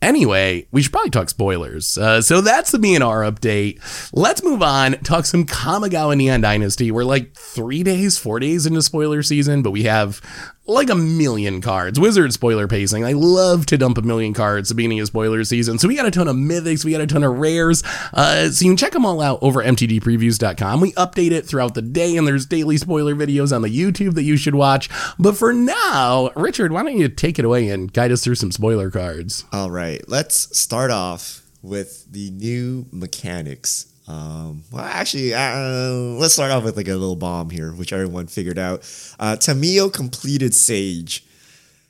[0.00, 1.98] anyway, we should probably talk spoilers.
[1.98, 4.10] Uh, so that's the BNR update.
[4.12, 4.92] Let's move on.
[5.02, 6.90] Talk some Kamigawa Neon Dynasty.
[6.90, 10.22] We're like three days, four days into spoiler season, but we have
[10.66, 12.00] like a million cards.
[12.00, 13.04] Wizard spoiler pacing.
[13.04, 15.78] I love to dump a million cards at the beginning of spoiler season.
[15.78, 17.82] So we got a ton of mythics, we got a ton of rares.
[18.12, 20.80] Uh, so you can check them all out over mtdpreviews.com.
[20.80, 24.22] We update it throughout the day, and there's daily spoiler videos on the YouTube that
[24.22, 24.88] you should watch.
[25.18, 28.52] But for now, Richard, why don't you take it away and guide us through some
[28.52, 29.44] spoiler cards?
[29.52, 33.93] All right, let's start off with the new mechanics.
[34.06, 38.26] Um, well, actually, uh, let's start off with like a little bomb here, which everyone
[38.26, 38.80] figured out.
[39.18, 41.24] Uh, Tamiyo completed Sage.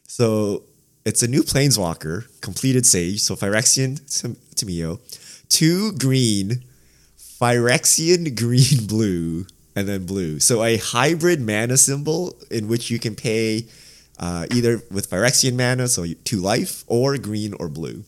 [0.06, 0.62] So
[1.04, 3.20] it's a new Planeswalker, completed Sage.
[3.20, 5.00] So Phyrexian Tam- Tamiyo,
[5.48, 6.64] two green,
[7.18, 10.38] Phyrexian green blue, and then blue.
[10.38, 13.66] So a hybrid mana symbol in which you can pay
[14.18, 18.04] uh, either with Phyrexian mana, so two life, or green or blue.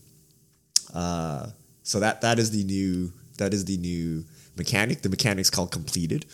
[0.93, 1.47] Uh,
[1.83, 5.01] so that that is the new that is the new mechanic.
[5.01, 6.25] The mechanic's called completed.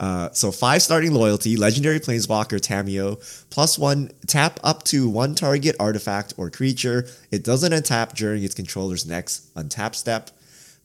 [0.00, 3.18] Uh, so five starting loyalty, legendary planeswalker Tamiyo,
[3.50, 7.08] plus one tap up to one target artifact or creature.
[7.32, 10.30] It doesn't untap during its controller's next untap step.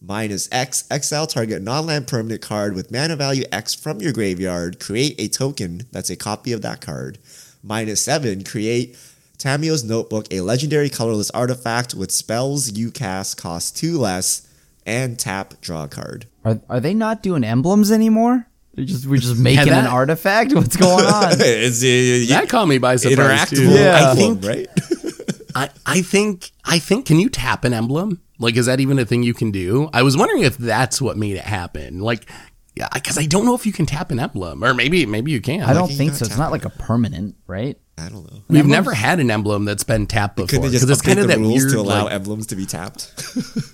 [0.02, 4.80] Minus X, exile target non-land permanent card with mana value X from your graveyard.
[4.80, 7.20] Create a token that's a copy of that card.
[7.64, 8.98] Minus seven, create
[9.38, 14.48] Tamiyo's Notebook, a legendary colorless artifact with spells you cast cost two less,
[14.86, 16.28] and tap draw a card.
[16.46, 18.48] Are are they not doing emblems anymore?
[18.74, 20.54] They're just we're just making that- an artifact.
[20.54, 21.34] What's going on?
[21.38, 23.70] it's a, That caught me by surprise interactable too.
[23.70, 23.96] Yeah.
[23.96, 24.68] I emblem, think right?
[25.56, 28.22] I, I think I think can you tap an emblem?
[28.40, 29.90] Like, is that even a thing you can do?
[29.94, 32.00] I was wondering if that's what made it happen.
[32.00, 32.28] Like,
[32.76, 35.40] yeah, because I don't know if you can tap an emblem, or maybe maybe you
[35.40, 35.62] can.
[35.62, 36.26] I don't you think so.
[36.26, 36.52] It's not it.
[36.52, 37.78] like a permanent, right?
[37.98, 38.42] I don't know.
[38.48, 41.02] We've emblem's- never had an emblem that's been tapped before Could they just because it's
[41.08, 41.72] kind of the that rules weird.
[41.74, 43.14] to allow like- emblems to be tapped?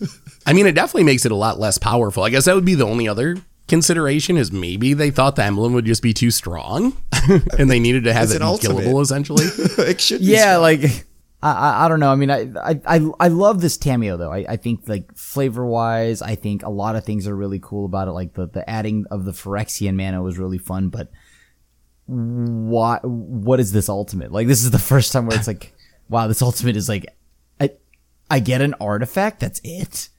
[0.45, 2.23] I mean, it definitely makes it a lot less powerful.
[2.23, 5.73] I guess that would be the only other consideration is maybe they thought the emblem
[5.73, 6.97] would just be too strong,
[7.57, 8.77] and they needed to have It's it an ultimate.
[8.77, 9.45] unkillable essentially.
[9.89, 10.61] it should be Yeah, strong.
[10.63, 11.05] like
[11.41, 12.11] I, I I don't know.
[12.11, 14.31] I mean, I I I, I love this Tamiyo though.
[14.33, 17.85] I, I think like flavor wise, I think a lot of things are really cool
[17.85, 18.11] about it.
[18.11, 21.09] Like the the adding of the Phyrexian mana was really fun, but
[22.09, 24.31] what what is this ultimate?
[24.31, 25.73] Like this is the first time where it's like,
[26.09, 27.05] wow, this ultimate is like,
[27.59, 27.71] I
[28.29, 29.39] I get an artifact.
[29.39, 30.09] That's it.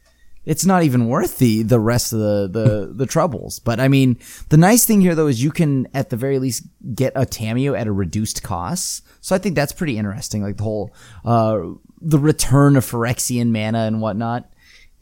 [0.44, 3.58] It's not even worth the the rest of the the the troubles.
[3.58, 4.18] But I mean,
[4.50, 6.62] the nice thing here though is you can at the very least
[6.94, 9.04] get a Tamiyo at a reduced cost.
[9.20, 10.42] So I think that's pretty interesting.
[10.42, 11.60] Like the whole uh
[12.00, 14.48] the return of Phyrexian mana and whatnot.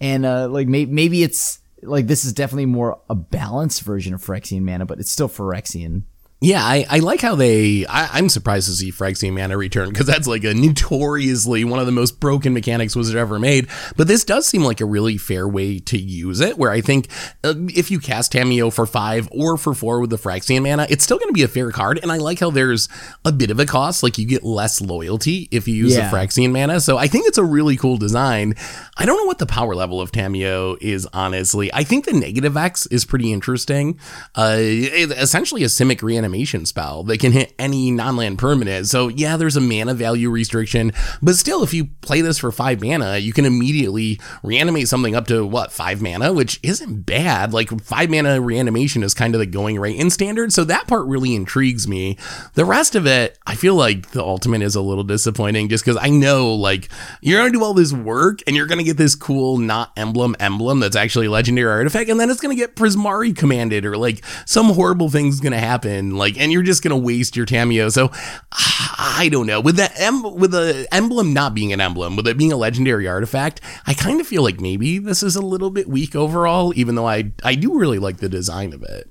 [0.01, 4.25] And uh like may- maybe it's like this is definitely more a balanced version of
[4.25, 6.05] Phyrexian mana, but it's still Phyrexian.
[6.41, 7.85] Yeah, I, I like how they.
[7.87, 11.87] I, I'm surprised to see Phyrexian Mana return because that's like a notoriously one of
[11.87, 13.67] the most broken mechanics Wizard ever made.
[13.97, 16.57] But this does seem like a really fair way to use it.
[16.57, 17.09] Where I think
[17.43, 21.03] uh, if you cast Tamiyo for five or for four with the Phyrexian Mana, it's
[21.03, 21.99] still going to be a fair card.
[22.05, 22.89] And I like how there's
[23.25, 24.05] a bit of a cost.
[24.05, 26.09] Like you get less loyalty if you use Yeah.
[26.09, 26.81] the Phyrexian Mana.
[26.81, 28.55] So I think it's a really cool design.
[28.97, 31.75] I don't know what the power level of Tamiyo is, honestly.
[31.75, 33.99] I think the negative X is pretty interesting.
[34.37, 36.28] Uh, essentially a Simic reanimation
[36.65, 38.87] spell that can hit any non land permanent.
[38.87, 42.83] So, yeah, there's a mana value restriction, but still, if you play this for five
[42.83, 47.53] mana, you can immediately reanimate something up to what, five mana, which isn't bad.
[47.53, 50.53] Like, five mana reanimation is kind of the going rate in standard.
[50.53, 52.17] So, that part really intrigues me.
[52.55, 55.99] The rest of it, I feel like the ultimate is a little disappointing just because
[56.01, 56.89] I know, like,
[57.21, 59.93] you're going to do all this work and you're going to get this cool, not
[59.97, 63.85] emblem emblem that's actually a legendary artifact, and then it's going to get Prismari commanded
[63.85, 67.37] or like some horrible thing's going to happen, like, and you're just going to waste
[67.37, 67.91] your Tamiyo.
[67.91, 68.11] So
[68.53, 69.61] I don't know.
[69.61, 73.09] With the em- with the emblem not being an emblem, with it being a legendary
[73.09, 76.95] artifact, I kind of feel like maybe this is a little bit weak overall, even
[76.95, 79.11] though I I do really like the design of it.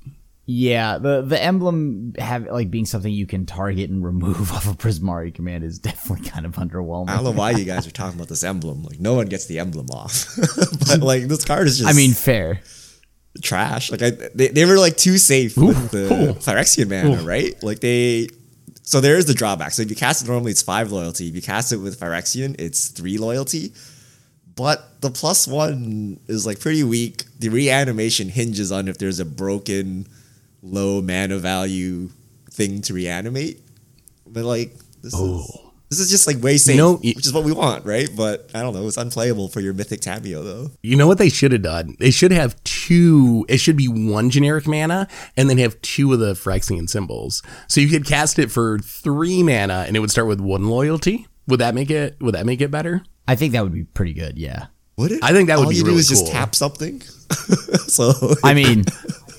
[0.50, 4.76] Yeah, the the emblem have like being something you can target and remove off a
[4.76, 7.10] Prismari command is definitely kind of underwhelming.
[7.10, 8.84] I don't know why you guys are talking about this emblem.
[8.84, 10.26] Like no one gets the emblem off,
[10.88, 11.90] but like this card is just.
[11.90, 12.62] I mean, fair.
[13.42, 13.92] Trash.
[13.92, 17.62] Like I, they, they were like too safe with the Phyrexian mana, right?
[17.64, 18.28] Like they.
[18.84, 19.74] So there's the drawback.
[19.74, 21.28] So if you cast it normally, it's five loyalty.
[21.28, 23.74] If you cast it with Phyrexian, it's three loyalty.
[24.56, 27.24] But the plus one is like pretty weak.
[27.40, 30.08] The reanimation hinges on if there's a broken
[30.64, 32.10] low mana value
[32.52, 33.62] thing to reanimate.
[34.26, 35.67] But like this is oh.
[35.90, 38.10] This is just like way safe, know, which is what we want, right?
[38.16, 38.86] But I don't know.
[38.88, 40.72] It's unplayable for your mythic Tamiyo though.
[40.84, 41.96] You know what they should have done?
[42.00, 43.46] They should have two.
[43.48, 47.42] It should be one generic mana, and then have two of the Phyrexian symbols.
[47.68, 51.26] So you could cast it for three mana, and it would start with one loyalty.
[51.48, 52.18] Would that make it?
[52.22, 53.04] Would that make it better?
[53.26, 54.38] I think that would be pretty good.
[54.38, 54.68] Yeah.
[54.98, 55.24] Would it?
[55.24, 57.00] I think that would All be you really do is just tap something.
[57.88, 58.12] so
[58.44, 58.84] I mean,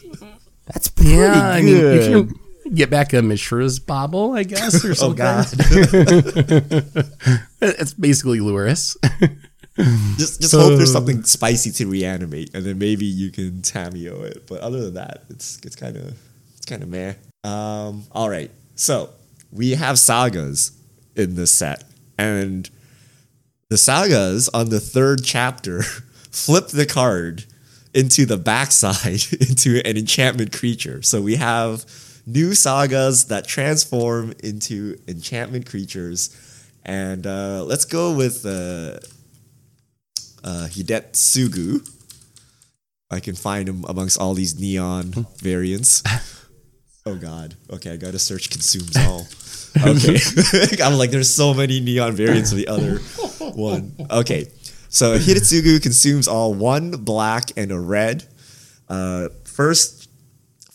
[0.66, 2.02] that's pretty Yeah, I mean, good.
[2.02, 2.40] if you
[2.74, 5.16] get back a Mishra's Bauble, I guess, or something.
[5.16, 5.46] God.
[7.60, 8.96] it's basically Lurrus.
[10.16, 14.46] just just hope there's something spicy to reanimate, and then maybe you can Tamiyo it.
[14.46, 16.16] But other than that, it's it's kind of
[16.56, 17.14] it's kind of meh.
[17.44, 19.10] Um, all right, so
[19.52, 20.72] we have sagas
[21.14, 21.84] in this set,
[22.18, 22.68] and
[23.70, 25.82] the sagas on the third chapter
[26.30, 27.44] flip the card
[27.94, 31.02] into the backside into an enchantment creature.
[31.02, 31.84] So we have
[32.28, 36.34] new sagas that transform into enchantment creatures.
[36.84, 38.98] And uh, let's go with uh,
[40.44, 41.88] uh, Hidetsugu.
[43.10, 46.02] I can find him amongst all these neon variants.
[47.06, 47.56] Oh God.
[47.70, 49.26] Okay, I gotta search consumes all.
[49.76, 50.16] Okay.
[50.82, 52.96] I'm like, there's so many neon variants of the other
[53.54, 53.94] one.
[54.10, 54.46] Okay.
[54.88, 58.26] So Hidetsugu consumes all one black and a red.
[58.88, 59.97] Uh, first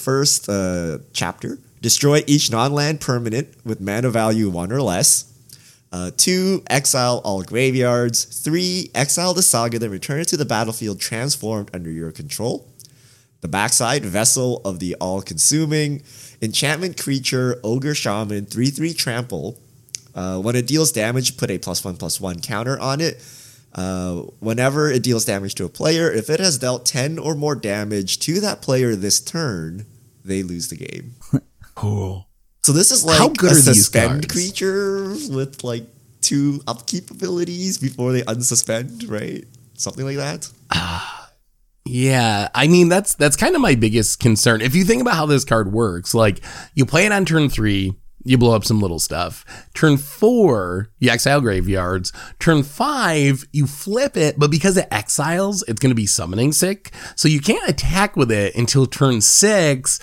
[0.03, 1.59] first uh, chapter.
[1.81, 5.29] Destroy each non-land permanent with mana value one or less.
[5.91, 8.25] Uh, two, exile all graveyards.
[8.25, 12.67] Three, exile the saga, then return it to the battlefield transformed under your control.
[13.41, 16.01] The backside, Vessel of the All Consuming.
[16.41, 19.59] Enchantment creature, Ogre Shaman, 3 3 trample.
[20.15, 23.21] Uh, when it deals damage, put a plus 1 plus 1 counter on it.
[23.75, 27.55] Uh, whenever it deals damage to a player, if it has dealt 10 or more
[27.55, 29.85] damage to that player this turn,
[30.25, 31.15] they lose the game.
[31.75, 32.27] Cool.
[32.61, 34.27] So this is like How good a are these suspend cards?
[34.27, 35.85] creature with like
[36.21, 39.43] two upkeep abilities before they unsuspend, right?
[39.75, 40.49] something like that.
[40.69, 41.31] Ah,
[41.85, 44.61] yeah, I mean that's that's kind of my biggest concern.
[44.61, 46.41] If you think about how this card works, like
[46.75, 49.45] you play it on turn 3, you blow up some little stuff.
[49.73, 52.11] Turn 4, you exile graveyards.
[52.39, 56.91] Turn 5, you flip it, but because it exiles, it's going to be summoning sick.
[57.15, 59.99] So you can't attack with it until turn 6.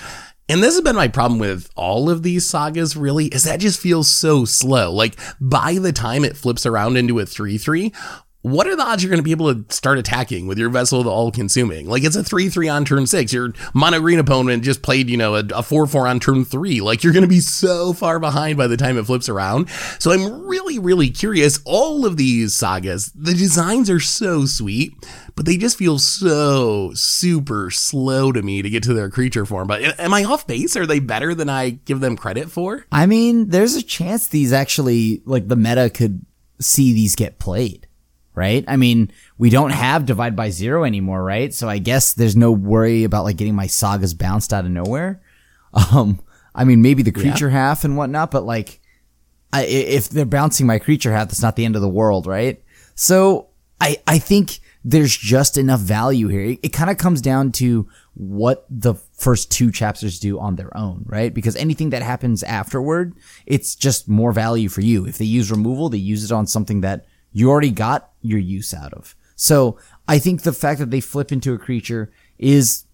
[0.49, 3.81] And this has been my problem with all of these sagas, really, is that just
[3.81, 4.93] feels so slow.
[4.93, 7.93] Like, by the time it flips around into a 3 3,
[8.43, 11.03] what are the odds you're going to be able to start attacking with your vessel
[11.03, 11.87] the all consuming?
[11.87, 13.33] Like it's a 3 3 on turn six.
[13.33, 16.81] Your mono green opponent just played, you know, a 4 4 on turn three.
[16.81, 19.69] Like you're going to be so far behind by the time it flips around.
[19.99, 21.61] So I'm really, really curious.
[21.67, 24.95] All of these sagas, the designs are so sweet,
[25.37, 29.69] but they just feel so super slow to me to get to their creature form.
[29.69, 30.77] But am I off base?
[30.77, 32.87] Are they better than I give them credit for?
[32.91, 36.25] I mean, there's a chance these actually, like the meta could
[36.59, 37.87] see these get played
[38.35, 38.65] right?
[38.69, 41.53] I mean, we don't have divide by zero anymore, right?
[41.53, 45.21] So I guess there's no worry about like getting my sagas bounced out of nowhere.
[45.73, 46.21] Um,
[46.55, 47.55] I mean, maybe the creature yeah.
[47.55, 48.81] half and whatnot, but like,
[49.53, 52.63] I, if they're bouncing my creature half, that's not the end of the world, right?
[52.95, 53.49] So
[53.81, 56.43] I, I think there's just enough value here.
[56.43, 60.75] It, it kind of comes down to what the first two chapters do on their
[60.77, 61.33] own, right?
[61.33, 63.15] Because anything that happens afterward,
[63.47, 65.07] it's just more value for you.
[65.07, 68.75] If they use removal, they use it on something that you already got your use
[68.75, 69.15] out of.
[69.37, 72.85] So I think the fact that they flip into a creature is,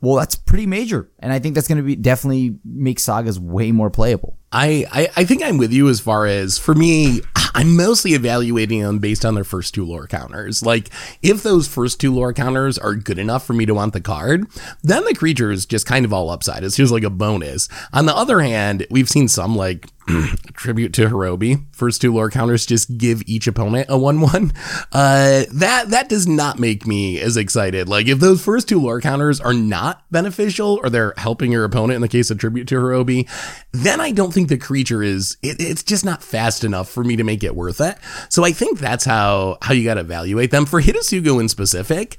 [0.00, 1.08] well, that's pretty major.
[1.20, 4.36] And I think that's going to be definitely make sagas way more playable.
[4.50, 7.20] I, I, I think I'm with you as far as for me,
[7.54, 10.62] I'm mostly evaluating them based on their first two lore counters.
[10.62, 10.90] Like,
[11.22, 14.46] if those first two lore counters are good enough for me to want the card,
[14.82, 16.64] then the creature is just kind of all upside.
[16.64, 17.68] It's just like a bonus.
[17.92, 19.86] On the other hand, we've seen some like
[20.54, 21.64] tribute to Horobi.
[21.74, 24.52] First two lore counters just give each opponent a one-one.
[24.92, 27.88] Uh, that that does not make me as excited.
[27.88, 31.96] Like if those first two lore counters are not beneficial or they're helping your opponent
[31.96, 33.28] in the case of tribute to Horobi,
[33.72, 35.36] then I don't think the creature is.
[35.42, 37.96] It, it's just not fast enough for me to make it worth it.
[38.30, 40.66] So I think that's how how you got to evaluate them.
[40.66, 42.16] For Hidetsugu in specific,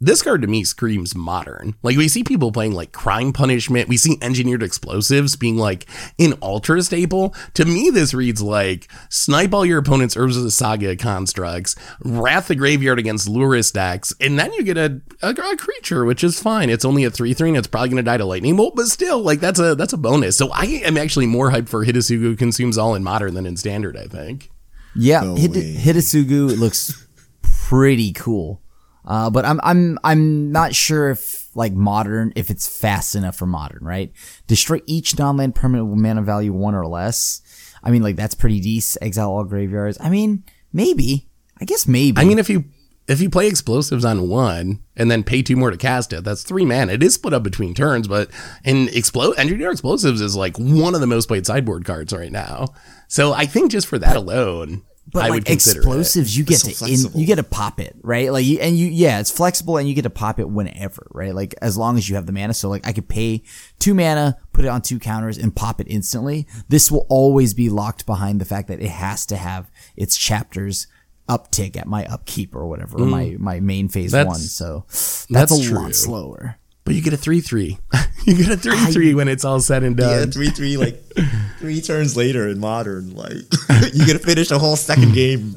[0.00, 1.74] this card to me screams modern.
[1.82, 3.88] Like we see people playing like crime punishment.
[3.88, 5.86] We see engineered explosives being like
[6.18, 7.34] an ultra staple.
[7.54, 12.98] To me, this reads like snipe all your opponent's Urza Saga constructs, wrath the graveyard
[12.98, 16.68] against Lurrus decks, and then you get a, a, a creature, which is fine.
[16.68, 19.20] It's only a three three, and it's probably gonna die to lightning bolt, but still,
[19.20, 20.36] like that's a that's a bonus.
[20.36, 23.96] So I am actually more hyped for Hidetsugu consumes all in modern than in standard.
[23.96, 24.50] I think.
[24.94, 27.06] Yeah, no Hidetsugu looks
[27.42, 28.60] pretty cool.
[29.06, 33.46] Uh, but I'm I'm I'm not sure if like modern if it's fast enough for
[33.46, 34.12] modern, right?
[34.46, 37.40] Destroy each non-land permanent with mana value one or less.
[37.82, 39.04] I mean, like that's pretty decent.
[39.04, 39.98] Exile all graveyards.
[40.00, 41.28] I mean, maybe.
[41.60, 42.20] I guess maybe.
[42.20, 42.64] I mean, if you
[43.06, 46.42] if you play explosives on one and then pay two more to cast it, that's
[46.42, 46.94] three mana.
[46.94, 48.30] It is split up between turns, but
[48.64, 52.66] in explode engineer explosives is like one of the most played sideboard cards right now.
[53.08, 56.92] So I think just for that alone, but I like explosives, you get so to
[56.92, 58.32] in, you get to pop it, right?
[58.32, 61.34] Like you and you, yeah, it's flexible and you get to pop it whenever, right?
[61.34, 62.54] Like as long as you have the mana.
[62.54, 63.42] So like I could pay
[63.78, 66.46] two mana, put it on two counters, and pop it instantly.
[66.68, 70.88] This will always be locked behind the fact that it has to have its chapters
[71.28, 73.02] uptick at my upkeep or whatever, mm.
[73.02, 74.38] or my my main phase that's, one.
[74.38, 75.78] So that's, that's a true.
[75.78, 77.78] lot slower but you get a three three.
[78.24, 80.08] you get a three three when it's all said and done.
[80.20, 81.02] Yeah, three three like
[81.58, 83.32] three turns later in modern, like
[83.92, 85.52] you get to finish a whole second game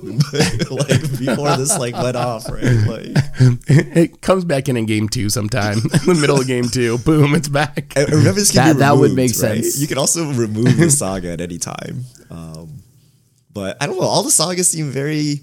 [0.71, 2.63] like before this like went off, right?
[2.63, 3.23] Like
[3.67, 6.97] it comes back in in game two sometime, in the middle of game two.
[6.97, 7.93] Boom, it's back.
[7.95, 9.63] And remember, this can that, removed, that would make right?
[9.63, 9.79] sense.
[9.79, 12.05] You can also remove the saga at any time.
[12.31, 12.81] Um,
[13.53, 14.07] but I don't know.
[14.07, 15.41] All the sagas seem very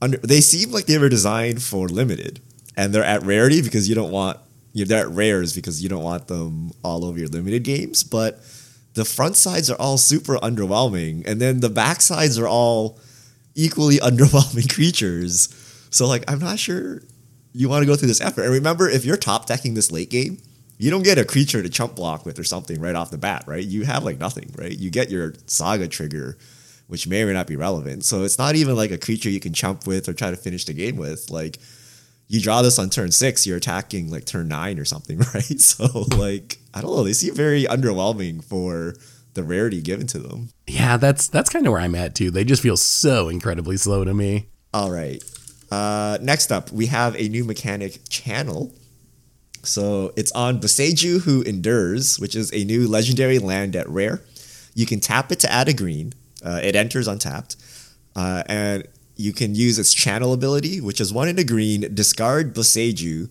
[0.00, 0.16] under.
[0.16, 2.40] They seem like they were designed for limited,
[2.74, 4.40] and they're at rarity because you don't want
[4.72, 8.02] you're there at rares because you don't want them all over your limited games.
[8.02, 8.40] But
[8.94, 12.98] the front sides are all super underwhelming, and then the back sides are all
[13.54, 15.48] equally underwhelming creatures.
[15.90, 17.02] So like, I'm not sure
[17.52, 18.42] you want to go through this effort.
[18.42, 20.38] And remember, if you're top decking this late game,
[20.78, 23.44] you don't get a creature to chump block with or something right off the bat,
[23.46, 23.64] right?
[23.64, 24.76] You have like nothing, right?
[24.76, 26.38] You get your saga trigger,
[26.86, 28.04] which may or may not be relevant.
[28.04, 30.64] So it's not even like a creature you can chump with or try to finish
[30.64, 31.28] the game with.
[31.28, 31.58] Like
[32.30, 35.60] you draw this on turn six, you're attacking like turn nine or something, right?
[35.60, 38.94] So like I don't know, they seem very underwhelming for
[39.34, 40.50] the rarity given to them.
[40.68, 42.30] Yeah, that's that's kind of where I'm at too.
[42.30, 44.46] They just feel so incredibly slow to me.
[44.72, 45.20] All right.
[45.72, 48.72] Uh, next up, we have a new mechanic channel.
[49.64, 54.22] So it's on Boseiju Who Endures, which is a new legendary land at rare.
[54.74, 56.12] You can tap it to add a green.
[56.44, 57.56] Uh, it enters untapped.
[58.14, 58.88] Uh, and
[59.20, 63.28] you can use its channel ability, which is one in a green, discard Boseiju,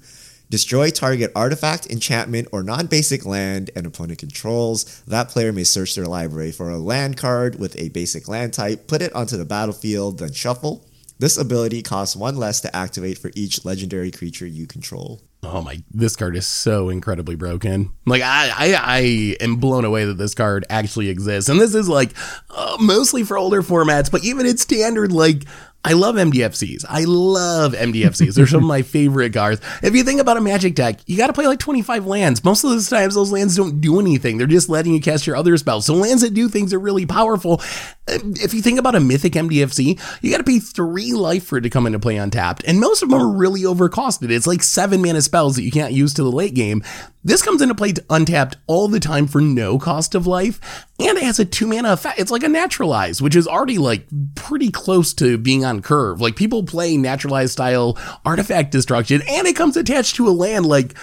[0.49, 5.01] destroy target artifact, enchantment, or non basic land an opponent controls.
[5.07, 8.87] That player may search their library for a land card with a basic land type,
[8.87, 10.85] put it onto the battlefield, then shuffle.
[11.19, 15.21] This ability costs one less to activate for each legendary creature you control.
[15.43, 15.81] Oh my!
[15.91, 17.91] This card is so incredibly broken.
[18.05, 18.99] Like I, I, I
[19.41, 22.11] am blown away that this card actually exists, and this is like
[22.49, 24.11] uh, mostly for older formats.
[24.11, 25.43] But even in standard, like
[25.85, 26.85] I love MDFCs.
[26.89, 28.35] I love MDFCs.
[28.35, 29.61] They're some of my favorite cards.
[29.81, 32.43] If you think about a Magic deck, you got to play like 25 lands.
[32.43, 34.37] Most of the times, those lands don't do anything.
[34.37, 35.85] They're just letting you cast your other spells.
[35.85, 37.61] So lands that do things are really powerful.
[38.09, 41.57] Uh, if you think about a Mythic MDFC, you got to pay three life for
[41.57, 44.31] it to come into play untapped, and most of them are really overcosted.
[44.31, 46.83] It's like seven mana spells that you can't use to the late game.
[47.23, 51.23] This comes into play untapped all the time for no cost of life, and it
[51.23, 52.19] has a two mana effect.
[52.19, 56.21] It's like a naturalize, which is already like pretty close to being on curve.
[56.21, 60.65] Like people play naturalized style artifact destruction, and it comes attached to a land.
[60.65, 60.95] Like,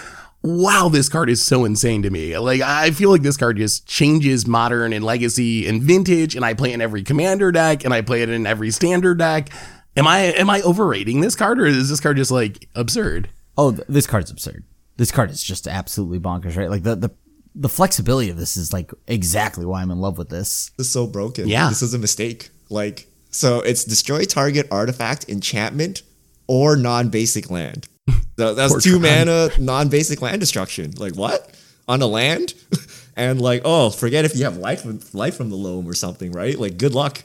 [0.43, 2.37] wow, this card is so insane to me.
[2.37, 6.53] Like, I feel like this card just changes modern and legacy and vintage, and I
[6.53, 9.49] play in every commander deck, and I play it in every standard deck.
[9.95, 13.29] Am I am I overrating this card, or is this card just like absurd?
[13.57, 14.63] Oh, th- this card's absurd.
[14.97, 16.69] This card is just absolutely bonkers, right?
[16.69, 17.09] Like the the
[17.55, 20.71] the flexibility of this is like exactly why I'm in love with this.
[20.77, 21.47] This is so broken.
[21.47, 21.69] Yeah.
[21.69, 22.49] This is a mistake.
[22.69, 26.03] Like, so it's destroy target artifact, enchantment,
[26.47, 27.87] or non basic land.
[28.37, 29.01] Poor two Tron.
[29.01, 30.91] mana non basic land destruction.
[30.97, 31.55] Like, what?
[31.87, 32.53] On a land?
[33.15, 36.57] and like, oh, forget if you have life, life from the loam or something, right?
[36.57, 37.23] Like, good luck,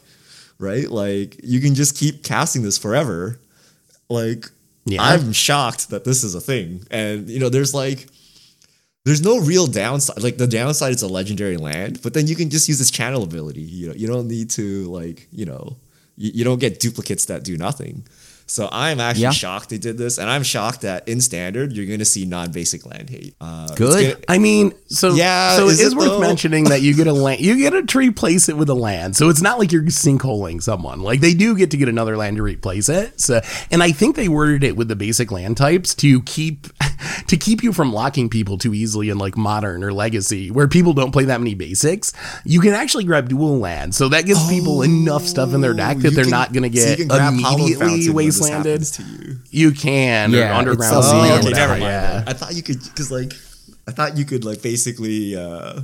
[0.59, 0.91] right?
[0.91, 3.39] Like, you can just keep casting this forever.
[4.09, 4.47] Like,
[4.85, 5.03] Yeah.
[5.03, 6.87] I'm shocked that this is a thing.
[6.91, 8.07] And, you know, there's like,
[9.05, 10.23] there's no real downside.
[10.23, 13.25] Like the downside is a legendary land, but then you can just use this channel
[13.25, 13.61] ability.
[13.63, 15.77] You know, you don't need to like, you know,
[16.17, 18.07] you, you don't get duplicates that do nothing.
[18.53, 19.31] So I'm actually Yeah.
[19.31, 22.85] shocked they did this, and I'm shocked that in standard you're going to see non-basic
[22.85, 23.35] land hate.
[23.41, 24.03] Uh, Good.
[24.13, 26.21] gonna- I mean, so Yeah, so is it is it worth though?
[26.21, 29.17] mentioning that you get a land, you get to replace it with a land.
[29.17, 31.01] So it's not like you're sinkholing someone.
[31.01, 33.19] Like they do get to get another land to replace it.
[33.19, 33.41] So,
[33.71, 36.67] and I think they worded it with the basic land types to keep
[37.29, 40.93] to keep you from locking people too easily in like modern or legacy, where people
[40.93, 42.13] don't play that many basics.
[42.45, 45.97] You can actually grab dual land, so that gives people enough stuff in their deck
[46.01, 48.15] that Oh, they're can- not going to so you get can grab Hollow immediately Fountain
[48.51, 48.71] when this wastelanded.
[48.73, 49.39] happens to you.
[49.51, 51.83] You can, Yeah, or underground it's sea a- or Oh, okay, never mind.
[51.83, 52.25] Yeah.
[52.27, 53.33] I thought you could because like
[53.89, 55.81] I thought you could like basically uh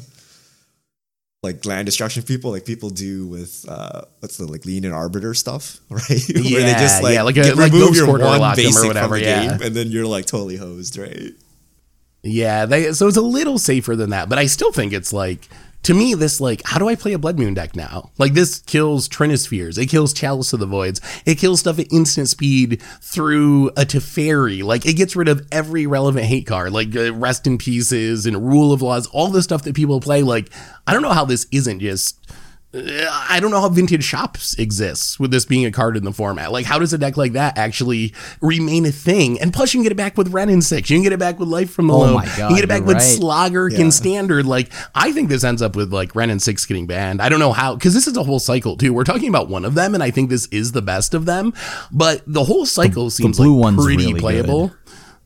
[1.43, 5.35] like land destruction people like people do with uh what's the like lean and arbiter
[5.35, 8.25] stuff right where they Yeah, just like, yeah, like a- get- like remove your Quarter
[8.25, 9.49] or one lock 'em or basic whatever, from the yeah.
[9.57, 11.33] game and then you're like totally hosed right
[12.25, 15.49] Yeah, they so it's a little safer than that, but I still think it's like
[15.83, 18.11] to me this like how do I play a Blood Moon deck now?
[18.19, 22.29] Like this kills Trinispheres, it kills Chalice of the Voids, it kills stuff at instant
[22.29, 24.63] speed through a Teferi.
[24.63, 28.47] Like it gets rid of every relevant hate card, like uh, Rest in Pieces and
[28.47, 30.23] Rule of Laws, all the stuff that people play.
[30.23, 30.51] Like
[30.87, 32.19] I don't know how this isn't just
[32.75, 36.53] I don't know how vintage shops exists with this being a card in the format.
[36.53, 38.13] Like, how does a deck like that actually
[38.43, 39.41] remain a thing?
[39.41, 40.91] And plus, you can get it back with Wrenn and Six.
[40.91, 42.69] You can get it back with Life from the Oh my you can get it
[42.69, 43.03] back with right.
[43.03, 43.81] Slogger Yeah.
[43.81, 44.45] and Standard.
[44.45, 47.23] Like, I think this ends up with like Wrenn and Six getting banned.
[47.23, 48.93] I don't know how, because this is a whole cycle too.
[48.93, 51.55] We're talking about one of them, and I think this is the best of them.
[51.91, 54.73] But the whole cycle seems blue like one's pretty really playable.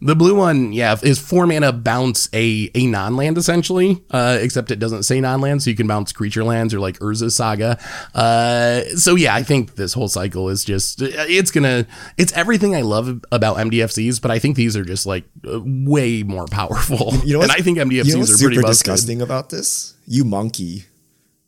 [0.04, 4.70] The blue one, yeah, is four mana bounce a a non land essentially, uh, except
[4.72, 7.78] it doesn't say non land, so you can bounce creature lands or like Urza's Saga.
[8.14, 11.86] Uh, so yeah, I think this whole cycle is just it's gonna
[12.18, 16.24] it's everything I love about MDFCs, but I think these are just like uh, way
[16.24, 17.14] more powerful.
[17.24, 18.66] you know and I think MDFCs you know are pretty busted.
[18.66, 20.86] disgusting about this you monkey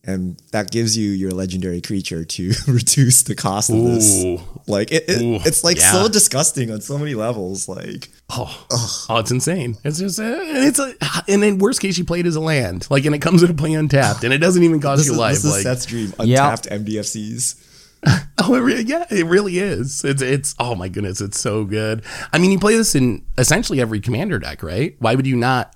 [0.06, 4.40] and that gives you your legendary creature to reduce the cost of this Ooh.
[4.66, 5.92] like it, it Ooh, it's like yeah.
[5.92, 8.66] so disgusting on so many levels like Oh,
[9.10, 9.76] oh, it's insane.
[9.84, 10.94] It's just, uh, it's a,
[11.28, 13.54] and in worst case, you play it as a land, like, and it comes into
[13.54, 15.34] play untapped, and it doesn't even cost this you is, life.
[15.34, 16.44] this is like, Seth's dream Yeah.
[16.50, 17.62] untapped MDFCs
[18.38, 20.04] Oh, it really, yeah, it really is.
[20.04, 22.02] It's it's oh my goodness, it's so good.
[22.32, 24.96] I mean, you play this in essentially every commander deck, right?
[24.98, 25.74] Why would you not?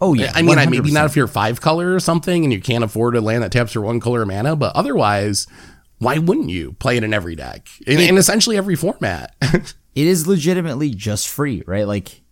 [0.00, 2.60] Oh yeah, I mean, I maybe not if you're five color or something and you
[2.60, 5.46] can't afford a land that taps for one color of mana, but otherwise,
[5.98, 9.34] why wouldn't you play it in every deck in, in essentially every format?
[9.92, 11.84] It is legitimately just free, right?
[11.84, 12.22] Like,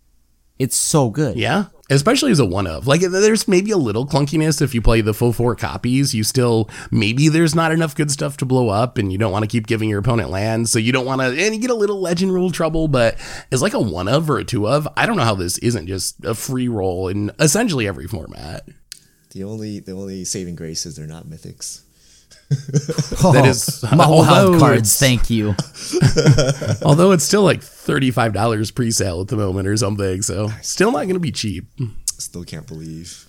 [0.57, 1.35] it's so good.
[1.35, 2.87] yeah, especially as a one of.
[2.87, 6.13] Like, there's maybe a little clunkiness if you play the full four copies.
[6.13, 9.43] You still maybe there's not enough good stuff to blow up, and you don't want
[9.43, 11.75] to keep giving your opponent lands, so you don't want to, and you get a
[11.75, 12.87] little legend rule trouble.
[12.87, 13.17] But
[13.51, 15.87] as like a one of or a two of, I don't know how this isn't
[15.87, 18.67] just a free roll in essentially every format.
[19.31, 21.81] the only the only saving grace is they're not mythics
[22.49, 24.97] that is my wild cards.
[24.97, 25.49] Thank you.
[26.83, 30.49] Although it's still like thirty five dollars pre sale at the moment or something, so
[30.61, 31.65] still not going to be cheap.
[32.17, 33.25] Still can't believe.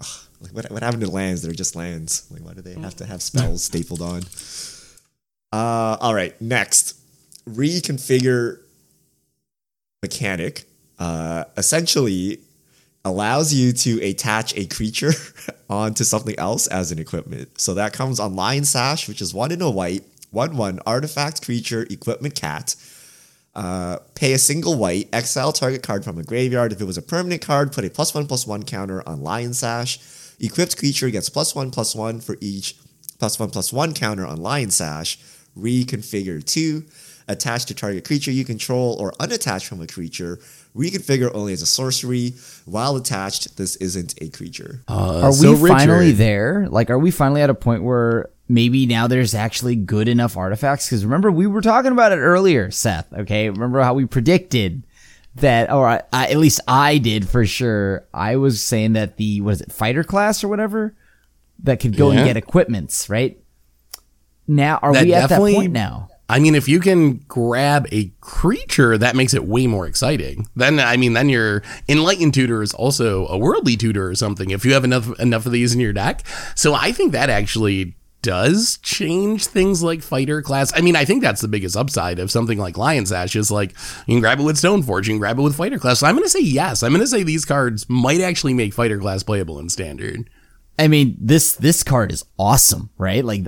[0.00, 0.06] Ugh,
[0.40, 1.42] like what, what happened to lands?
[1.42, 2.26] They're just lands.
[2.30, 4.22] Like why do they have to have spells stapled on?
[5.52, 6.40] Uh, all right.
[6.40, 6.98] Next,
[7.48, 8.60] reconfigure
[10.02, 10.64] mechanic.
[10.98, 12.38] Uh, essentially
[13.04, 15.12] allows you to attach a creature
[15.70, 17.60] onto something else as an equipment.
[17.60, 21.44] So that comes on Lion Sash, which is one in a white, one one artifact
[21.44, 22.76] creature equipment cat.
[23.54, 26.72] Uh, pay a single white, exile target card from a graveyard.
[26.72, 29.52] If it was a permanent card, put a plus one plus one counter on Lion
[29.52, 29.98] Sash.
[30.40, 32.76] Equipped creature gets plus one plus one for each
[33.18, 35.18] plus one plus one counter on Lion Sash.
[35.58, 36.84] Reconfigure two.
[37.28, 40.38] attach to target creature you control or unattach from a creature.
[40.76, 42.34] Reconfigure only as a sorcery.
[42.64, 44.82] While attached, this isn't a creature.
[44.88, 46.66] Uh, Are so we finally there?
[46.70, 50.86] Like, are we finally at a point where maybe now there's actually good enough artifacts?
[50.88, 53.12] Because remember, we were talking about it earlier, Seth.
[53.12, 54.82] Okay, remember how we predicted
[55.34, 58.06] that, or I, I, at least I did for sure.
[58.14, 60.94] I was saying that the was it, fighter class or whatever,
[61.64, 62.18] that could go Yeah.
[62.20, 63.38] and get equipments, right?
[64.48, 66.08] Now, are That we at that point now?
[66.32, 70.48] I mean, if you can grab a creature, that makes it way more exciting.
[70.56, 74.48] Then, I mean, then your enlightened tutor is also a worldly tutor or something.
[74.48, 76.26] If you have enough enough of these in your deck,
[76.56, 80.72] so I think that actually does change things like fighter class.
[80.74, 83.72] I mean, I think that's the biggest upside of something like Lion Sash is like
[84.06, 85.98] you can grab it with Stoneforge, you can grab it with fighter class.
[85.98, 86.82] So I'm going to say yes.
[86.82, 90.30] I'm going to say these cards might actually make fighter class playable in standard.
[90.78, 93.22] I mean, this this card is awesome, right?
[93.22, 93.46] Like,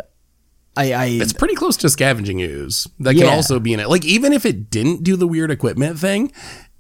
[0.77, 2.89] I, I It's pretty close to scavenging ooze.
[3.01, 3.89] That can also be in it.
[3.89, 6.33] Like even if it didn't do the weird equipment thing,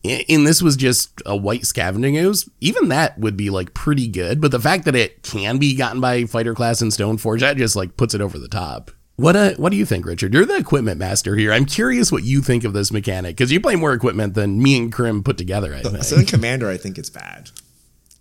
[0.04, 4.40] and this was just a white scavenging ooze, even that would be like pretty good.
[4.40, 7.76] But the fact that it can be gotten by fighter class and Stoneforge, that just
[7.76, 8.90] like puts it over the top.
[9.16, 10.34] What uh, what do you think, Richard?
[10.34, 11.52] You're the equipment master here.
[11.52, 14.76] I'm curious what you think of this mechanic because you play more equipment than me
[14.76, 15.72] and Krim put together.
[15.72, 16.02] I think.
[16.02, 17.50] So in Commander, I think it's bad.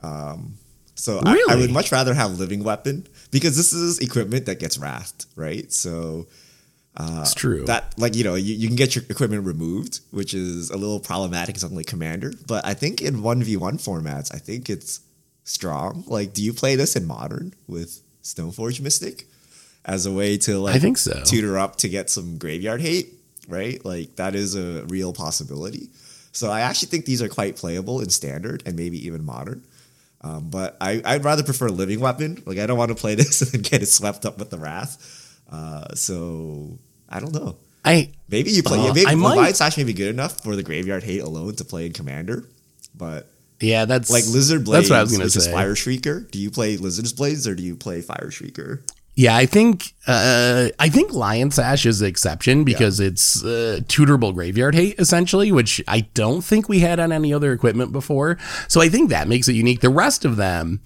[0.03, 0.59] Um,
[0.93, 4.77] so I, I would much rather have Living Weapon because this is equipment that gets
[4.77, 5.73] wrathed, right?
[5.73, 6.27] So
[6.95, 7.65] uh, it's true.
[7.65, 10.99] that, like, you know, you, you can get your equipment removed, which is a little
[10.99, 12.31] problematic in something like Commander.
[12.47, 15.01] But I think in 1v1 formats, I think it's
[15.45, 16.03] strong.
[16.05, 19.25] Like, do you play this in Modern with Stoneforge Mystic
[19.83, 21.19] as a way to, like, I think so.
[21.25, 23.13] tutor up to get some graveyard hate,
[23.47, 23.83] right?
[23.83, 25.89] Like, that is a real possibility.
[26.33, 29.65] So I actually think these are quite playable in standard and maybe even modern.
[30.23, 32.41] Um, but I, I'd rather prefer living weapon.
[32.45, 34.57] Like I don't want to play this and then get it swept up with the
[34.57, 35.41] wrath.
[35.51, 36.77] Uh, so
[37.09, 37.57] I don't know.
[37.85, 38.79] I Maybe you play.
[38.79, 41.55] Uh, maybe I might- Leviathan Sash may be good enough for the graveyard hate alone
[41.57, 42.47] to play in commander.
[42.95, 43.27] But
[43.59, 45.51] yeah, that's like Lizard Blades, That's what I was which is say.
[45.51, 46.29] Fire Shrieker.
[46.31, 48.81] Do you play Lizard's Blades or do you play Fire Shrieker?
[49.15, 54.33] Yeah, I think uh, I think Lion Sash is the exception because it's uh, tutorable
[54.33, 58.39] graveyard hate essentially, which I don't think we had on any other equipment before.
[58.67, 59.81] So I think that makes it unique.
[59.81, 60.81] The rest of them,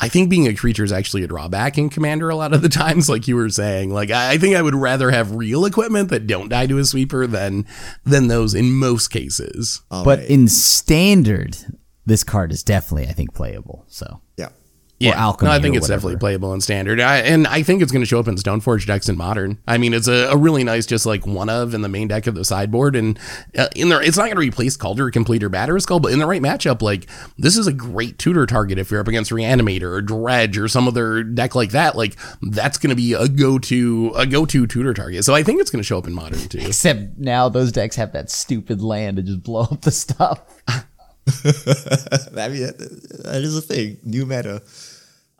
[0.00, 2.68] I think being a creature is actually a drawback in Commander a lot of the
[2.84, 3.92] times, like you were saying.
[3.92, 6.84] Like I I think I would rather have real equipment that don't die to a
[6.84, 7.66] sweeper than
[8.04, 9.82] than those in most cases.
[9.90, 10.30] All but right.
[10.30, 11.56] in standard,
[12.06, 13.84] this card is definitely, I think, playable.
[13.88, 14.50] So yeah.
[15.02, 17.82] Yeah, alchemy no, I think or it's definitely playable in standard, I, and I think
[17.82, 19.58] it's going to show up in Stoneforge decks in modern.
[19.66, 22.26] I mean, it's a, a really nice, just like one of in the main deck
[22.26, 23.18] of the sideboard, and
[23.56, 26.26] uh, in there, it's not going to replace Kaldra Compleat or Batterskull, but in the
[26.26, 30.02] right matchup, like this is a great tutor target if you're up against Reanimator or
[30.02, 31.96] Dredge or some other deck like that.
[31.96, 35.24] Like that's going to be a go to a go to tutor target.
[35.24, 36.58] So I think it's going to show up in modern too.
[36.58, 40.40] Except now those decks have that stupid land to just blow up the stuff.
[40.68, 40.84] I
[42.48, 43.98] mean, that, that is a thing.
[44.02, 44.62] New meta.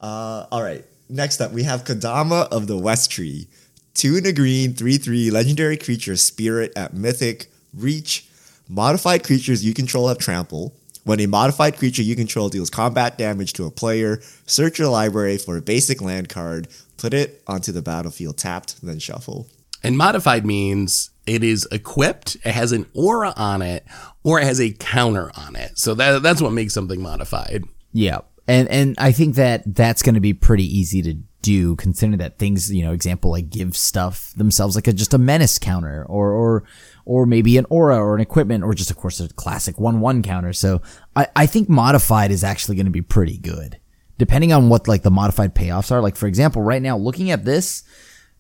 [0.03, 0.85] Uh, all right.
[1.09, 3.49] Next up, we have Kodama of the West Tree.
[3.95, 8.27] Two in a green, 3 3, legendary creature, spirit at mythic, reach.
[8.69, 10.75] Modified creatures you control have trample.
[11.05, 15.37] When a modified creature you control deals combat damage to a player, search your library
[15.37, 19.49] for a basic land card, put it onto the battlefield tapped, then shuffle.
[19.83, 23.85] And modified means it is equipped, it has an aura on it,
[24.23, 25.77] or it has a counter on it.
[25.77, 27.65] So that that's what makes something modified.
[27.93, 28.21] Yeah.
[28.53, 32.39] And and I think that that's going to be pretty easy to do considering that
[32.39, 36.33] things, you know, example like give stuff themselves like a just a menace counter or
[36.33, 36.65] or
[37.07, 40.53] or maybe an aura or an equipment or just of course a classic 1-1 counter.
[40.53, 40.83] So
[41.17, 43.79] I I think modified is actually going to be pretty good.
[44.19, 46.03] Depending on what like the modified payoffs are.
[46.03, 47.85] Like for example, right now looking at this,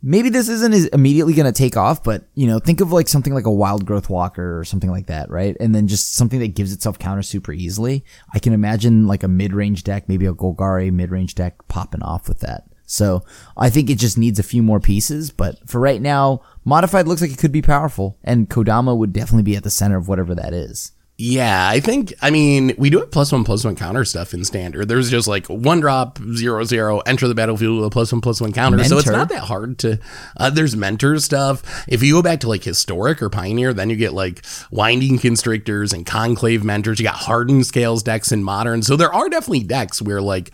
[0.02, 3.32] maybe this isn't immediately going to take off, but you know, think of like something
[3.32, 5.56] like a wild growth walker or something like that, right?
[5.60, 8.04] And then just something that gives itself counter super easily.
[8.34, 12.02] I can imagine like a mid range deck, maybe a Golgari mid range deck popping
[12.02, 12.64] off with that.
[12.84, 13.24] So
[13.56, 15.30] I think it just needs a few more pieces.
[15.30, 19.44] But for right now, modified looks like it could be powerful, and Kodama would definitely
[19.44, 20.92] be at the center of whatever that is.
[21.18, 24.44] Yeah, I think I mean we do have plus one plus one counter stuff in
[24.44, 24.88] standard.
[24.88, 28.40] There's just like one drop zero zero enter the battlefield with a plus one plus
[28.40, 30.00] one counter, so it's not that hard to.
[30.36, 31.84] Uh, there's mentor stuff.
[31.86, 35.92] If you go back to like historic or pioneer, then you get like winding constrictors
[35.92, 36.98] and conclave mentors.
[36.98, 40.50] You got hardened scales decks in modern, so there are definitely decks where like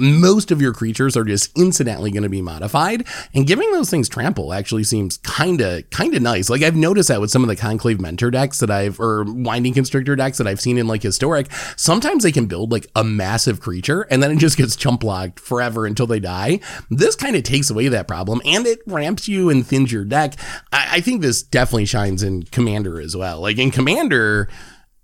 [0.00, 4.08] most of your creatures are just incidentally going to be modified and giving those things
[4.08, 6.48] trample actually seems kind of kind of nice.
[6.48, 9.74] Like i've noticed that with some of the conclave mentor decks that i've or winding
[9.74, 13.60] constrictor decks that i've seen in like historic sometimes they can build like a massive
[13.60, 16.60] creature and then it just gets chump blocked forever until they die.
[16.90, 20.34] This kind of takes away that problem and it ramps you and thins your deck.
[20.72, 23.40] I, I think this definitely shines in commander as well.
[23.40, 24.48] Like in commander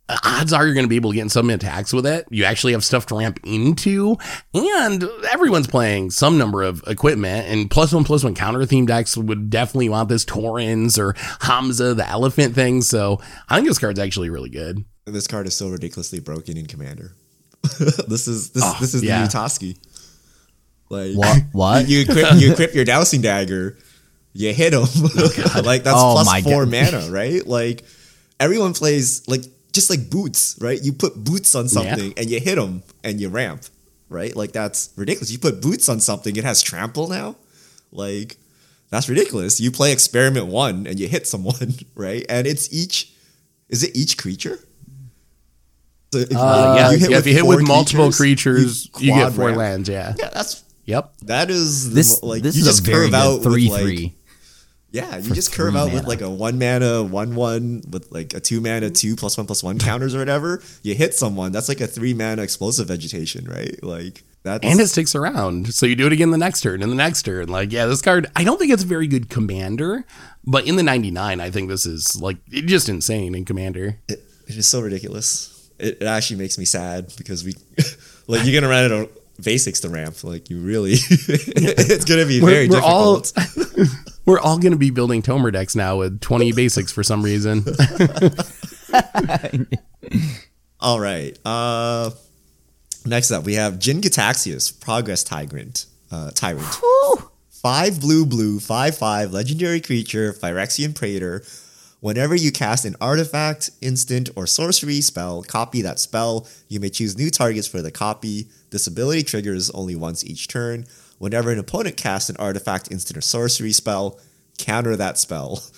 [0.09, 2.27] odds are you're going to be able to get in some attacks with it.
[2.31, 4.17] You actually have stuff to ramp into,
[4.55, 7.49] and everyone's playing some number of equipment.
[7.49, 11.95] And plus one plus one counter theme decks would definitely want this Torrens or Hamza,
[11.95, 12.83] the elephant thing.
[12.83, 14.85] So I think this card's actually really good.
[15.07, 17.15] This card is so ridiculously broken in Commander.
[18.09, 19.23] this is this Oh, this is yeah.
[19.27, 19.77] the Utoski.
[20.89, 21.43] Like What?
[21.53, 21.89] What?
[21.89, 23.77] You, you equip you equip your dowsing dagger,
[24.33, 24.83] you hit him.
[24.87, 26.71] Oh, like that's Oh plus my four God.
[26.71, 27.45] mana, right?
[27.47, 27.85] Like
[28.39, 29.43] everyone plays like
[29.77, 30.83] just like boots, right?
[30.83, 33.62] You put boots on something and you hit them and you ramp,
[34.09, 34.35] right?
[34.35, 35.31] Like that's ridiculous.
[35.31, 37.37] You put boots on something, it has trample now.
[37.93, 38.37] Like
[38.91, 39.61] that's ridiculous.
[39.61, 42.24] You play experiment one and you hit someone, right?
[42.29, 43.12] And it's each
[43.68, 44.59] is it each creature?
[46.12, 49.12] So if, Uh, yeah, you hit yeah, with if you hit with multiple creatures, you,
[49.12, 49.59] get four ramp.
[49.59, 49.89] lands.
[49.89, 50.14] Yeah.
[50.18, 51.12] Yeah, that's Yep.
[51.22, 53.68] that is the This mo- like this you is just a very curve out three
[53.68, 54.16] like three.
[54.97, 58.41] Yeah, you just curve out with like a one mana, one one with like a
[58.41, 60.63] two mana, two plus one plus one counters or whatever.
[60.83, 63.79] You hit someone, that's like a three mana explosive vegetation, right?
[63.83, 65.75] Like that's And it sticks around.
[65.75, 67.49] So you do it again the next turn and the next turn.
[67.49, 70.07] Like, yeah, this card, I don't think it's a very good commander,
[70.47, 73.99] but in the 99, I think this is like just insane in commander.
[74.09, 75.71] it, it is so ridiculous.
[75.79, 77.53] It, it actually makes me sad because we
[78.29, 79.11] like you're gonna run out of
[79.43, 80.25] basics to ramp.
[80.25, 83.66] Like you really, it's gonna be very We're, we're all difficult.
[84.27, 87.64] we're all going to be building Tomer decks now with 20 basics for some reason.
[90.81, 91.39] All right.
[91.45, 92.11] Uh,
[93.07, 95.87] next up, we have Jin-Gitaxias, Progress Tyrant.
[96.11, 96.66] Uh, tyrant.
[97.51, 101.43] Five blue, blue, five five, legendary creature, Phyrexian Praetor.
[102.01, 106.47] Whenever you cast an artifact, instant, or sorcery spell, copy that spell.
[106.68, 108.47] You may choose new targets for the copy.
[108.70, 110.87] This ability triggers only once each turn.
[111.19, 114.21] Whenever an opponent casts an artifact, instant, or sorcery spell,
[114.59, 115.62] counter that spell.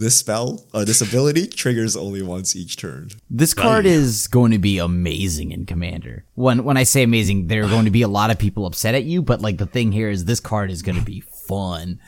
[0.00, 3.10] This spell, or this ability, triggers only once each turn.
[3.28, 6.24] This card is going to be amazing in Commander.
[6.36, 8.94] When when I say amazing, there are going to be a lot of people upset
[8.94, 12.00] at you, but like the thing here is this card is going to be fun.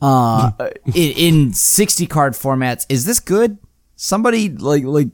[0.00, 0.50] Uh,
[0.86, 3.58] in, in sixty card formats, is this good?
[3.96, 5.08] Somebody like like,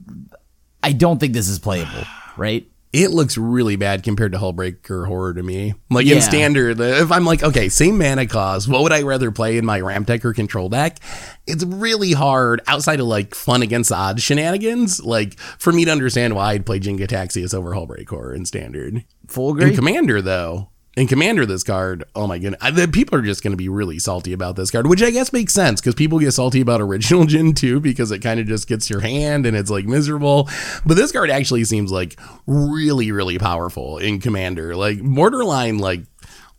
[0.81, 2.05] I don't think this is playable,
[2.37, 2.65] right?
[2.93, 5.73] It looks really bad compared to Hullbreaker Horror to me.
[5.89, 6.17] Like Yeah.
[6.17, 9.57] in standard, uh, if I'm like, okay, same mana cost, what would I rather play
[9.57, 10.99] in my ramp deck or control deck?
[11.47, 16.35] It's really hard outside of like fun against odds shenanigans, like for me to understand
[16.35, 19.03] why I'd play Jin-Gitaxias over Hullbreaker Horror in standard.
[19.27, 19.75] Full In.
[19.75, 23.51] Commander, though, in Commander, this card, oh my goodness, I, the people are just going
[23.51, 26.33] to be really salty about this card, which I guess makes sense because people get
[26.33, 29.71] salty about original Jin too because it kind of just gets your hand and it's
[29.71, 30.49] like miserable.
[30.85, 36.03] But this card actually seems like really, really powerful in Commander, like borderline, like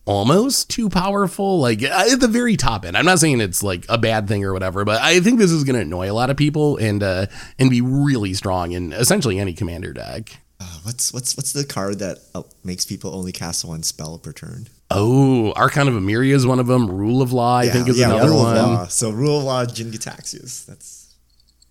[0.07, 3.97] almost too powerful like at the very top end i'm not saying it's like a
[3.97, 6.37] bad thing or whatever but i think this is going to annoy a lot of
[6.37, 7.25] people and uh
[7.59, 11.99] and be really strong in essentially any commander deck Uh, what's what's what's the card
[11.99, 14.67] that uh, makes people only cast one spell per turn?
[14.91, 16.91] Oh, Archon of Emeria is one of them.
[16.91, 18.57] Rule of Law, I think, is another Rule one.
[18.57, 18.87] Of Law.
[18.87, 20.65] So rule of law, Jin-Gitaxias.
[20.65, 21.15] That's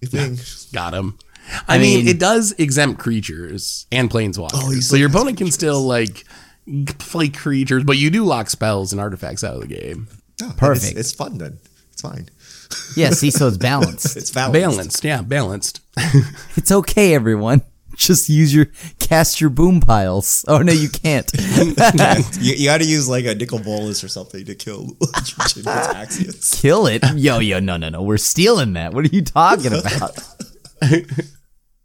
[0.01, 0.37] the thing.
[0.73, 1.17] Got him.
[1.67, 4.51] I, I mean, mean- it does exempt creatures and planeswalkers.
[4.53, 6.25] Oh, so your has opponent can still like
[6.99, 10.07] play creatures, but you do lock spells and artifacts out of the game.
[10.41, 10.97] Oh, Perfect.
[10.97, 11.57] It's, it's fun then.
[11.91, 12.29] It's fine.
[12.95, 14.17] Yeah, see, so it's balanced.
[14.17, 14.61] It's balanced.
[14.61, 15.81] Balanced, yeah, balanced.
[16.55, 17.61] it's okay, everyone.
[17.97, 18.67] Just use your
[18.99, 20.43] cast your boom piles.
[20.47, 21.31] Oh no, you can't.
[22.41, 24.89] You, you got to use like a Nicol Bolas or something to kill
[26.61, 27.03] Kill it.
[27.15, 28.01] Yo, yo, no, no, no.
[28.01, 28.93] We're stealing that.
[28.93, 30.17] What are you talking about?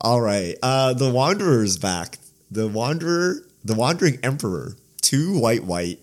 [0.01, 0.57] All right.
[0.63, 2.19] Uh, the Wanderer's back.
[2.51, 5.99] The Wanderer, the Wandering Emperor, two white, white,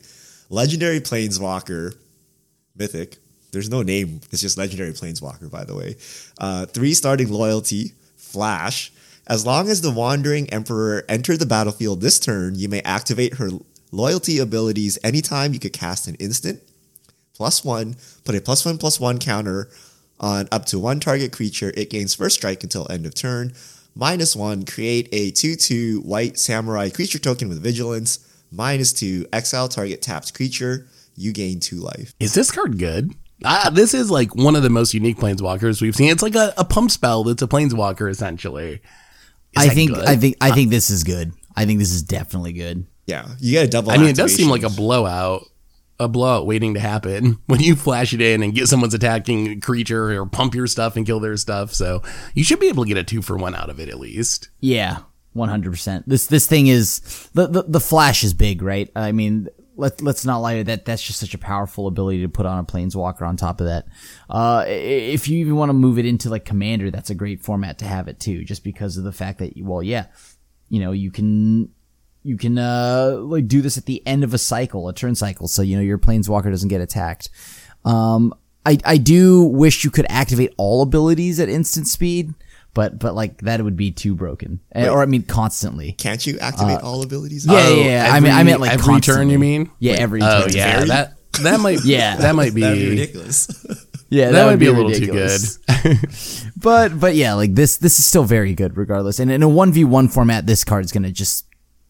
[0.50, 1.96] legendary planeswalker,
[2.76, 3.18] mythic.
[3.52, 4.22] There's no name.
[4.32, 5.96] It's just legendary planeswalker, by the way.
[6.38, 8.92] Uh, three starting loyalty, flash.
[9.28, 13.50] As long as the Wandering Emperor entered the battlefield this turn, you may activate her
[13.96, 16.62] Loyalty abilities, anytime you could cast an instant,
[17.34, 17.96] plus one,
[18.26, 19.70] put a plus one plus one counter
[20.20, 21.72] on up to one target creature.
[21.78, 23.54] It gains first strike until end of turn.
[23.96, 28.20] Minus one, create a 2 2 white samurai creature token with vigilance.
[28.52, 30.88] Minus two, exile target tapped creature.
[31.16, 32.14] You gain two life.
[32.20, 33.14] Is this card good?
[33.46, 36.10] Ah, this is like one of the most unique planeswalkers we've seen.
[36.10, 38.82] It's like a, a pump spell that's a planeswalker essentially.
[39.58, 40.06] Is I think good?
[40.06, 41.34] I think I think this is good.
[41.56, 42.86] I think this is definitely good.
[43.06, 43.92] Yeah, you get a double.
[43.92, 45.44] I mean, it does seem like a blowout,
[46.00, 50.20] a blowout waiting to happen when you flash it in and get someone's attacking creature
[50.20, 51.74] or pump your stuff and kill their stuff.
[51.74, 52.02] So
[52.34, 54.50] you should be able to get a two for one out of it at least.
[54.60, 55.00] Yeah,
[55.34, 56.10] one hundred percent.
[56.10, 58.90] This this thing is the, the the flash is big, right?
[58.96, 59.48] I mean,
[59.78, 62.64] let let's not lie that that's just such a powerful ability to put on a
[62.64, 63.22] planeswalker.
[63.22, 63.86] On top of that,
[64.30, 67.80] uh, if you even want to move it into like commander, that's a great format
[67.80, 70.06] to have it too, just because of the fact that well, yeah,
[70.70, 71.70] you know, you can
[72.24, 75.48] you can uh like do this at the end of a cycle, a turn cycle,
[75.48, 77.30] so you know your planeswalker doesn't get attacked.
[77.84, 78.34] Um,
[78.66, 82.34] I I do wish you could activate all abilities at instant speed,
[82.76, 85.94] but but like that would be too broken, Eh, or I mean constantly.
[85.94, 87.50] Can't you activate all abilities?
[87.50, 88.14] Uh, Yeah, Oh, yeah, yeah.
[88.14, 89.32] I mean, I meant like every turn.
[89.32, 89.72] You mean?
[89.80, 90.54] Yeah, every Oh turn.
[90.54, 92.18] yeah, Very- that that might Yeah.
[92.18, 93.48] that might be, be ridiculous.
[94.08, 95.58] Yeah, that, might be, a little ridiculous.
[95.58, 96.52] too good.
[96.58, 99.20] But but yeah, like this this is still very good regardless.
[99.20, 101.46] And in a one v one format, this card is gonna just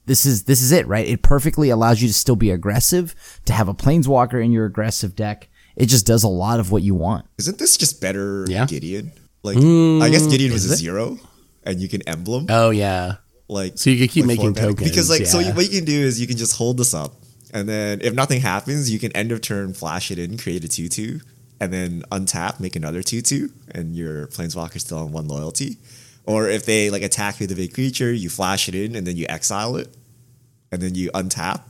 [0.06, 1.06] this is this is it, right?
[1.06, 3.14] It perfectly allows you to still be aggressive,
[3.46, 5.50] to have a planeswalker in your aggressive deck.
[5.76, 7.26] It just does a lot of what you want.
[7.38, 8.66] Isn't this just better Yeah.
[8.66, 9.12] Gideon?
[9.46, 10.78] Like, I guess hmm, Gideon was a it?
[10.78, 11.20] zero,
[11.64, 12.48] and you can emblem.
[12.50, 13.18] Oh yeah,
[13.48, 15.86] like So you can keep like making tokens, because like so you, what you can
[15.86, 17.14] do is you can just hold this up
[17.54, 20.68] and then if nothing happens you can end of turn flash it in create a
[20.68, 21.22] 2-2
[21.60, 25.78] and then untap make another 2-2 and your planeswalker's still on one loyalty.
[26.26, 29.06] Or if they like attack you with a big creature you flash it in and
[29.06, 29.96] then you exile it
[30.72, 31.62] and then you untap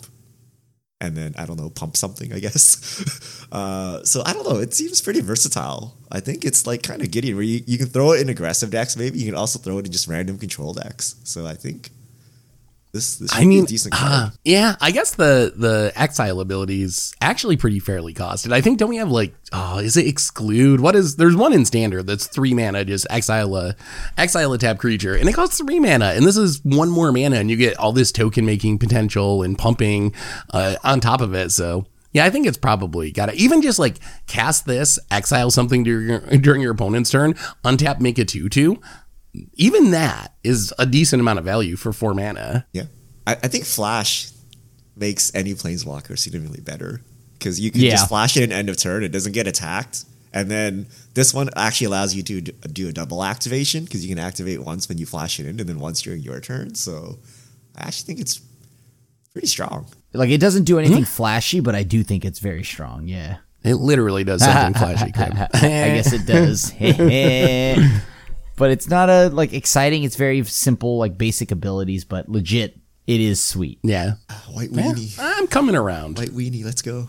[1.01, 3.21] and then I don't know pump something I guess.
[3.51, 5.95] Uh, so I don't know it seems pretty versatile.
[6.11, 8.69] I think it's like kind of Gideon where you, you can throw it in aggressive
[8.69, 11.15] decks maybe you can also throw it in just random control decks.
[11.23, 11.91] So I think
[12.95, 14.11] this, this should I mean, be a decent card.
[14.11, 18.53] uh, yeah, I guess the the exile ability is actually pretty fairly costed.
[18.53, 20.79] I think don't we have like oh, is it exclude?
[20.79, 23.75] What is there's one in standard that's three mana, just exile a
[24.17, 27.35] exile a tap creature, and it costs three mana, and this is one more mana,
[27.35, 30.13] and you get all this token making potential and pumping
[30.51, 31.51] uh, on top of it.
[31.51, 35.83] So yeah, I think it's probably got to even just like cast this, exile something
[35.83, 37.33] during your, during your opponent's turn,
[37.65, 38.79] untap, make a two two.
[39.53, 42.65] Even that is a decent amount of value for four mana.
[42.73, 42.83] Yeah,
[43.25, 44.29] I, I think Flash
[44.95, 47.01] makes any planeswalker significantly better
[47.38, 47.91] because you can Yeah.
[47.91, 51.49] just flash it in end of turn; it doesn't get attacked, and then this one
[51.55, 55.05] actually allows you to do a double activation because you can activate once when you
[55.05, 56.75] flash it in, and then once during your turn.
[56.75, 57.19] So
[57.75, 58.41] I actually think it's
[59.33, 59.88] pretty strong.
[60.13, 60.86] Like it doesn't do hmm?
[60.86, 63.07] anything flashy, but I do think it's very strong.
[63.07, 63.38] Yeah.
[63.63, 65.11] It literally does something flashy.
[65.15, 65.49] I
[65.95, 66.71] guess it does.
[68.55, 70.03] but it's not a like exciting.
[70.03, 72.77] It's very simple, like basic abilities, but legit,
[73.07, 73.79] it is sweet.
[73.83, 74.13] Yeah.
[74.51, 76.17] White Yeah, weenie, I'm coming around.
[76.17, 77.07] white weenie, let's go.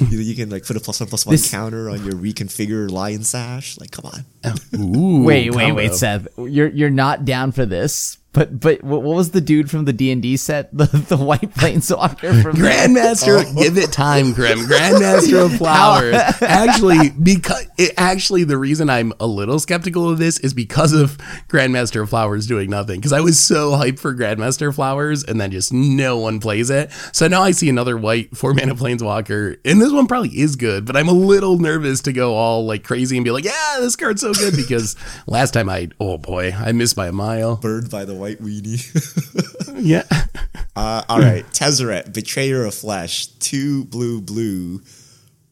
[0.10, 2.90] you, you can like put a plus one plus one This- counter on your reconfigured
[2.90, 3.78] lion sash.
[3.78, 4.24] Like, come on.
[4.44, 4.54] Oh.
[4.78, 6.28] Ooh, Wait, wait, wait, Seth.
[6.38, 8.18] You're you're not down for this?
[8.34, 10.70] But but what, what was the dude from the D and D set?
[10.84, 13.62] The the white planeswalker from Grandmaster, oh.
[13.62, 14.58] give it time, Krim.
[14.58, 16.14] Grandmaster of Flowers.
[16.42, 21.16] actually, because it, actually, the reason I'm a little skeptical of this is because of
[21.48, 22.98] Grandmaster of Flowers doing nothing.
[23.00, 26.70] Because I was so hyped for Grandmaster of Flowers, and then just no one plays
[26.70, 26.90] it.
[27.12, 30.84] So now I see another white four mana planeswalker, and this one probably is good.
[30.84, 33.96] But I'm a little nervous to go all like crazy and be like, yeah, this
[33.96, 37.56] card's so good because last time I, oh boy, I missed by a mile.
[37.56, 38.80] Burned by the white weenie.
[39.76, 40.04] Yeah.
[40.76, 44.80] Uh, all right, Tezzeret, Betrayer of Flesh, two blue blue,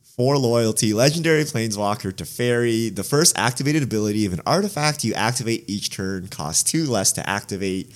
[0.03, 2.89] four loyalty, legendary planeswalker to fairy.
[2.89, 7.29] The first activated ability of an artifact you activate each turn costs two less to
[7.29, 7.95] activate.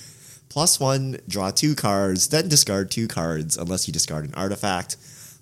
[0.48, 4.96] Plus one, draw two cards, then discard two cards unless you discard an artifact.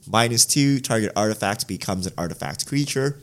[0.07, 3.21] Minus two, target artifact becomes an artifact creature.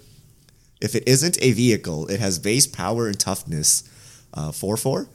[0.79, 3.83] If it isn't a vehicle, it has base power and toughness,
[4.35, 5.07] uh, 4 4.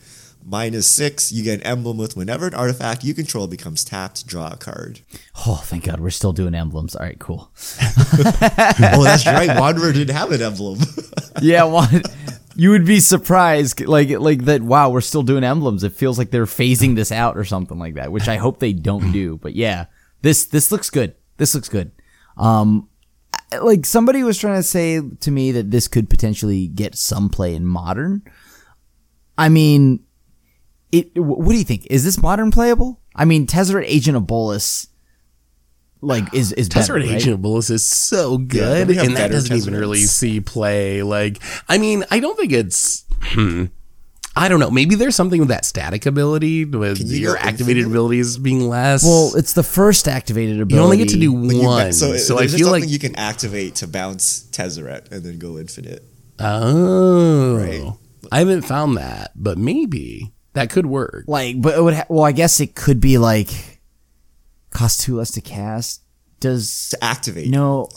[0.49, 4.53] Minus 6, you get an emblem with whenever an artifact you control becomes tapped, draw
[4.53, 5.01] a card.
[5.45, 6.95] Oh, thank God, we're still doing emblems.
[6.95, 7.51] All right, cool.
[7.83, 9.59] oh, that's right.
[9.59, 10.79] Wanderer didn't have an emblem.
[11.43, 11.93] Yeah, what?
[12.55, 14.63] You would be surprised, like like that.
[14.63, 15.85] Wow, we're still doing emblems.
[15.85, 18.73] It feels like they're phasing this out or something like that, which I hope they
[18.73, 19.37] don't do.
[19.37, 19.85] But yeah,
[20.23, 21.15] this this looks good.
[21.37, 21.93] This looks good.
[22.39, 22.89] Um,
[23.61, 27.55] like somebody was trying to say to me that this could potentially get some play
[27.55, 28.23] in modern.
[29.37, 30.01] I mean,
[30.99, 31.19] it.
[31.21, 31.87] What do you think?
[31.91, 33.01] Is this modern playable?
[33.15, 34.89] I mean, Tezzeret Agent of Bolas,
[36.01, 37.17] like is is better, Tezzeret right?
[37.17, 40.41] Agent of Bolas is so good, we have and that better doesn't even really see
[40.41, 41.03] play.
[41.03, 41.39] Like,
[41.69, 43.05] I mean, I don't think it's.
[43.23, 43.65] Hmm,
[44.39, 44.71] I don't know.
[44.71, 47.87] Maybe there's something with that static ability with you your activated infinite?
[47.91, 49.03] abilities being less.
[49.03, 50.75] Well, it's the first activated ability.
[50.75, 52.91] you only get to do But you- one, so so, I there's feel something like
[52.91, 56.05] you can activate to bounce Tezzeret and then go infinite.
[56.39, 57.93] oh, Right.
[58.33, 61.25] I haven't found that, but maybe that could work.
[61.27, 61.95] like, but it would.
[61.95, 63.81] Ha- well, I guess it could be like
[64.71, 66.03] cost two less to cast.
[66.41, 67.49] Does To activate.
[67.49, 67.89] no,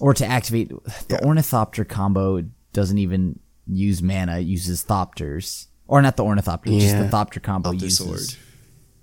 [0.00, 0.68] or to activate
[1.08, 1.26] the Yeah.
[1.26, 2.42] Ornithopter combo
[2.72, 4.38] doesn't even use mana.
[4.38, 7.98] It uses Thopters, or not the Ornithopter, just the Thopter combo Up uses.
[7.98, 8.38] sword.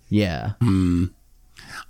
[0.09, 1.05] Yeah, hmm.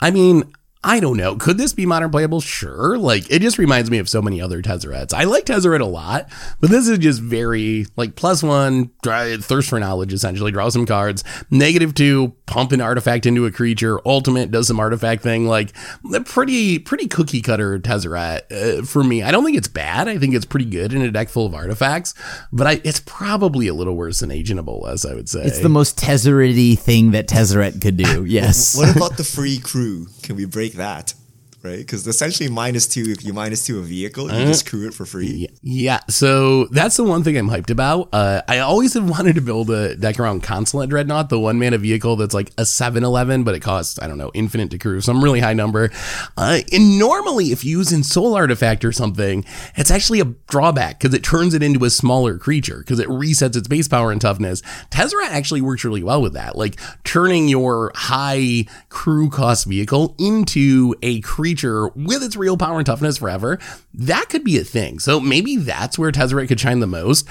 [0.02, 0.52] I mean,
[0.82, 1.36] I don't know.
[1.36, 2.40] Could this be modern playable?
[2.40, 2.98] Sure.
[2.98, 5.14] Like, it just reminds me of so many other Tezzerets.
[5.14, 6.30] I like Tezzeret a lot,
[6.62, 10.54] but this is just very, like, plus one, dry, thirst for knowledge, essentially.
[10.54, 11.26] Draw some cards.
[11.52, 14.00] Negative two, pump an artifact into a creature.
[14.08, 15.46] Ultimate does some artifact thing.
[15.46, 15.74] Like,
[16.14, 19.22] a pretty, pretty cookie cutter Tezzeret uh, for me.
[19.22, 20.08] I don't think it's bad.
[20.08, 22.14] I think it's pretty good in a deck full of artifacts,
[22.54, 25.42] but I, it's probably a little worse than Agent of Bolas, I would say.
[25.44, 28.26] it's the most Tezzeret thing that Tezzeret could do.
[28.30, 28.78] Yes.
[28.78, 30.06] What about the free crew?
[30.30, 31.16] Can we break that?
[31.62, 31.80] Right?
[31.80, 35.06] Because essentially minus two, if you minus two a vehicle, you just crew it for
[35.06, 35.50] free.
[35.62, 38.08] Yeah, so that's the one thing I'm hyped about.
[38.14, 41.78] Uh, I always have wanted to build a deck around Consulate Dreadnought, the one mana
[41.78, 45.22] vehicle that's like a 711, but it costs, I don't know, infinite to crew, some
[45.22, 45.92] really high number.
[46.38, 49.44] Uh, and normally, if you use Ensoul Artifact or something,
[49.76, 53.58] it's actually a drawback because it turns it into a smaller creature because it resets
[53.58, 54.62] its base power and toughness.
[54.92, 60.96] Tezzeret actually works really well with that, like turning your high crew cost vehicle into
[61.04, 63.60] a creature with its real power and toughness forever.
[63.94, 65.00] That could be a thing.
[65.00, 67.28] So maybe that's where Tezzeret could shine the most.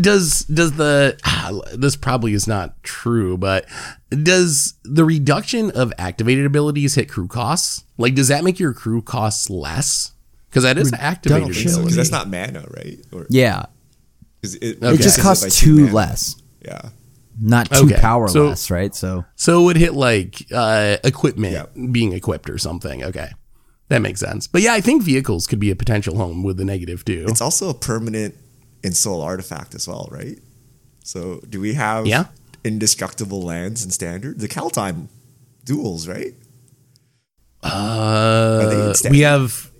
[0.00, 3.66] Does does the ah, this probably is not true, but
[4.10, 7.84] does the reduction of activated abilities hit crew costs?
[7.98, 10.12] Like, does that make your crew costs less?
[10.50, 11.68] Because that is an activated Reduction.
[11.68, 11.94] So, ability.
[11.96, 12.98] because that's not mana, right?
[13.12, 13.66] Or yeah,
[14.42, 14.94] 'cause it, Okay.
[14.94, 15.92] it just reduces costs by two mana.
[15.94, 16.80] less, Yeah.
[17.40, 18.94] not two Okay, power so- less, right?
[18.94, 21.86] So So it would hit like uh, equipment Yeah.
[21.90, 23.02] being equipped or something.
[23.02, 23.30] Okay.
[23.94, 24.48] That makes sense.
[24.48, 27.26] But yeah, I think vehicles could be a potential home with the negative too.
[27.28, 28.34] It's also a permanent
[28.92, 30.36] soul artifact as well, right?
[31.04, 32.24] So do we have Yeah.
[32.64, 34.40] indestructible lands in standard?
[34.40, 35.06] The Kaldheim
[35.64, 36.34] duels, right?
[37.62, 39.70] Uh, we have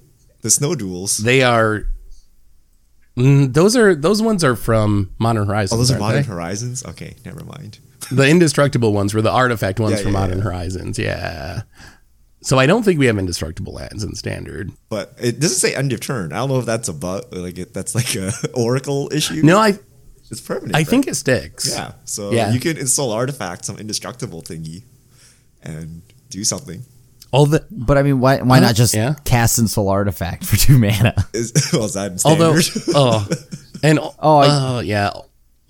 [0.42, 1.18] The snow duels.
[1.18, 1.86] they are
[3.16, 5.72] mm, those are those ones are from Modern Horizons.
[5.74, 6.28] oh, those are Modern they?
[6.28, 6.84] Horizons?
[6.84, 7.78] Okay, never mind.
[8.10, 10.44] The indestructible ones were the artifact ones Yeah, from yeah, Modern yeah.
[10.44, 10.98] Horizons.
[10.98, 11.62] Yeah.
[12.45, 14.70] So I don't think we have indestructible lands in standard.
[14.90, 16.32] But it doesn't say end of turn.
[16.32, 19.42] I don't know if that's a but like it, that's like a oracle issue.
[19.42, 19.78] No, I
[20.30, 20.74] it's permanent.
[20.74, 20.86] I right?
[20.86, 21.70] think it sticks.
[21.70, 21.92] Yeah.
[22.05, 22.53] So Yeah.
[22.53, 24.82] you can Ensoul Artifact, some indestructible thingy,
[25.62, 26.84] and do something.
[27.30, 29.14] All the But I mean, why why Uh, not just yeah.
[29.24, 31.14] cast Ensoul Artifact for two mana?
[31.32, 32.57] Is, well, is that in although
[32.95, 33.26] oh
[33.82, 35.11] and Oh, I- yeah.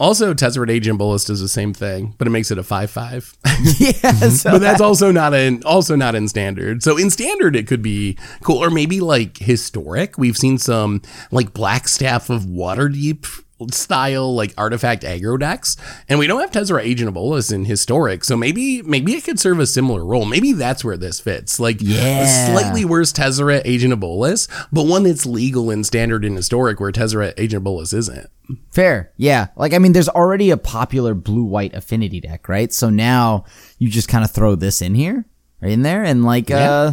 [0.01, 3.37] Also, Tezzeret Agent Bolas does the same thing, but it makes it a five five.
[3.79, 6.83] yeah, so but that's also not in also not in standard.
[6.83, 10.19] So in standard it could be cool or maybe like historic.
[10.19, 15.77] We've seen some like Black Staff of Waterdeep style like artifact aggro decks
[16.09, 19.39] and we don't have Tezzeret Agent of Bolas in historic so maybe maybe it could
[19.39, 22.23] serve a similar role maybe that's where this fits like Yeah.
[22.25, 26.81] a slightly worse Tezzeret Agent of Bolas but one that's legal in standard and historic
[26.81, 28.29] where Tezzeret Agent of Bolas isn't
[28.73, 29.11] Fair.
[29.17, 29.47] Yeah.
[29.57, 32.71] Like, I mean, there's already a popular blue white affinity deck, right?
[32.71, 33.47] So now
[33.79, 35.25] you just kind of throw this in here,
[35.63, 36.93] right in there, and like, uh,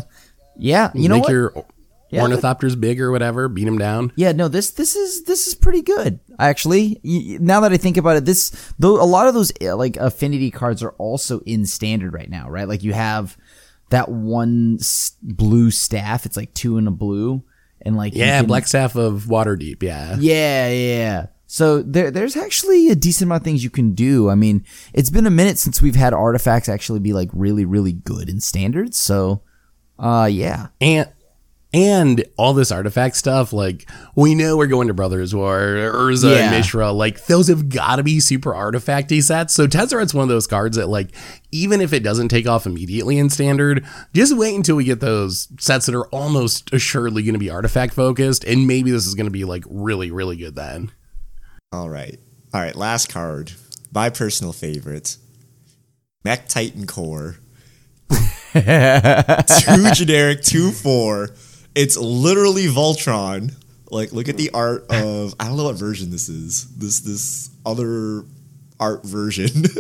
[0.58, 1.32] yeah, you know make what?
[1.34, 1.66] your
[2.12, 5.56] Yeah, ornithopters big or whatever beat him down yeah, no, this this is this is
[5.56, 7.00] pretty good actually.
[7.04, 10.52] Now that I think about it, this though a lot of those uh, like affinity
[10.52, 12.68] cards are also in standard right now, right?
[12.68, 13.38] Like you have
[13.90, 14.80] that one
[15.22, 16.26] blue staff.
[16.26, 17.44] It's like two in a blue,
[17.82, 21.26] and like yeah can- Black Staff of Waterdeep yeah Yeah, yeah.
[21.48, 24.30] So there, there's actually a decent amount of things you can do.
[24.30, 27.92] I mean, it's been a minute since we've had artifacts actually be like really, really
[27.92, 28.98] good in standards.
[28.98, 29.42] So,
[30.00, 31.10] uh, yeah, and
[31.74, 36.42] and all this artifact stuff, like we know we're going to Brothers War, Urza Yeah.
[36.44, 39.54] and Mishra, like those have got to be super artifacty sets.
[39.54, 41.12] So Tezzeret's one of those cards that, like,
[41.52, 45.48] even if it doesn't take off immediately in standard, just wait until we get those
[45.60, 49.28] sets that are almost assuredly going to be artifact focused, and maybe this is going
[49.28, 50.92] to be like really, really good then.
[51.72, 52.20] All right.
[52.54, 52.76] All right.
[52.76, 53.54] Last card.
[53.94, 55.16] My personal favorite.
[56.26, 57.38] Mech Titan Core.
[58.54, 61.30] two generic, two four.
[61.76, 63.54] It's literally Voltron.
[63.90, 66.68] Like, look at the art of I don't know what version this is.
[66.76, 68.24] This this other
[68.80, 69.66] art version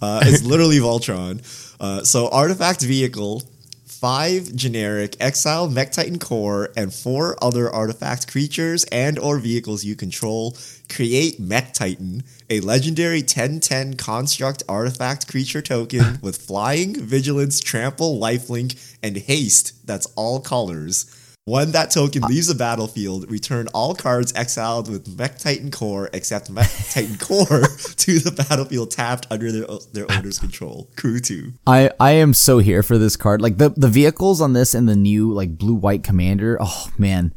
[0.00, 1.42] Uh, it's literally Voltron.
[1.80, 3.42] Uh, so artifact vehicle,
[3.84, 9.96] five generic exile Mech Titan core, and four other artifact creatures and or vehicles you
[9.96, 10.56] control.
[10.88, 18.87] Create Mech Titan, a legendary 10-10 construct artifact creature token with flying, vigilance, trample, lifelink,
[19.02, 19.86] and haste.
[19.86, 21.14] That's all colors.
[21.48, 26.10] When that token uh, leaves the battlefield, return all cards exiled with Mech Titan Core
[26.12, 27.62] except Mech Titan Core
[27.96, 30.90] to the battlefield tapped under their, their owner's control.
[30.96, 31.54] Crew 2.
[31.66, 33.40] I, I am so here for this card.
[33.40, 36.58] Like the, the vehicles on this and the new like blue white commander.
[36.60, 37.32] Oh man.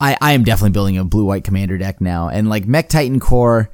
[0.00, 2.30] I, I am definitely building a blue white commander deck now.
[2.30, 3.70] And like Mech Titan Core,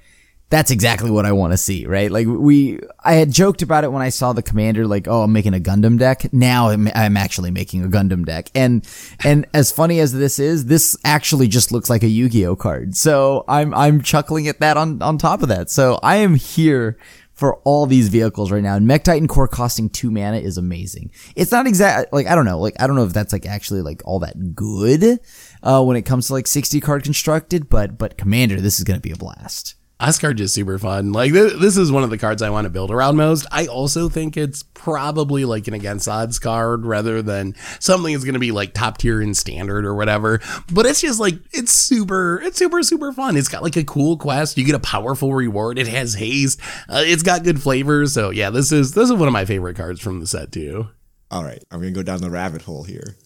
[0.48, 2.10] that's exactly what I want to see, right?
[2.10, 5.32] Like we, I had joked about it when I saw the commander, like, oh, I'm
[5.32, 6.32] making a Gundam deck.
[6.32, 8.50] Now I'm, I'm actually making a Gundam deck.
[8.54, 8.86] And,
[9.24, 12.96] and as funny as this is, this actually just looks like a Yu-Gi-Oh card.
[12.96, 15.68] So I'm, I'm chuckling at that on, on top of that.
[15.68, 16.96] So I am here
[17.32, 18.76] for all these vehicles right now.
[18.76, 21.10] And Mechtitan Core costing two mana is amazing.
[21.34, 23.82] It's not exact, like, I don't know, like, I don't know if that's like actually
[23.82, 25.18] like all that good,
[25.64, 28.96] uh, when it comes to like 60 card constructed, but, but Commander, this is going
[28.96, 29.74] to be a blast.
[29.98, 31.12] This card is super fun.
[31.12, 33.46] Like th- this is one of the cards I want to build around most.
[33.50, 38.34] I also think it's probably like an against odds card rather than something that's going
[38.34, 40.40] to be like top tier in standard or whatever.
[40.70, 43.36] But it's just like it's super, it's super super fun.
[43.38, 44.58] It's got like a cool quest.
[44.58, 45.78] You get a powerful reward.
[45.78, 46.60] It has haste.
[46.88, 48.12] Uh, it's got good flavors.
[48.12, 50.88] So yeah, this is this is one of my favorite cards from the set too.
[51.30, 53.16] All right, I'm to go down the rabbit hole here.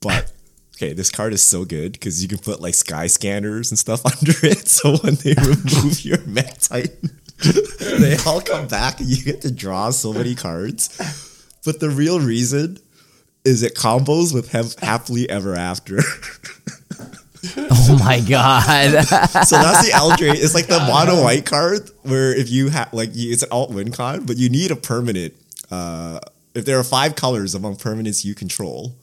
[0.00, 0.30] But
[0.80, 4.32] Okay, this card is so good because you can put like skyscanners and stuff under
[4.42, 4.66] it.
[4.66, 7.10] So when they remove your Mechtitan,
[8.00, 10.88] they all come back and you get to draw so many cards.
[11.66, 12.78] But the real reason
[13.44, 15.98] is it combos with Happily Ever After.
[17.58, 19.04] oh my god!
[19.04, 20.36] so that's the Eldraine.
[20.36, 23.92] It's like the mono white card where if you have like it's an alt win
[23.92, 25.34] card, but you need a permanent.
[25.70, 26.20] Uh,
[26.54, 28.96] if there are five colors among permanents you control,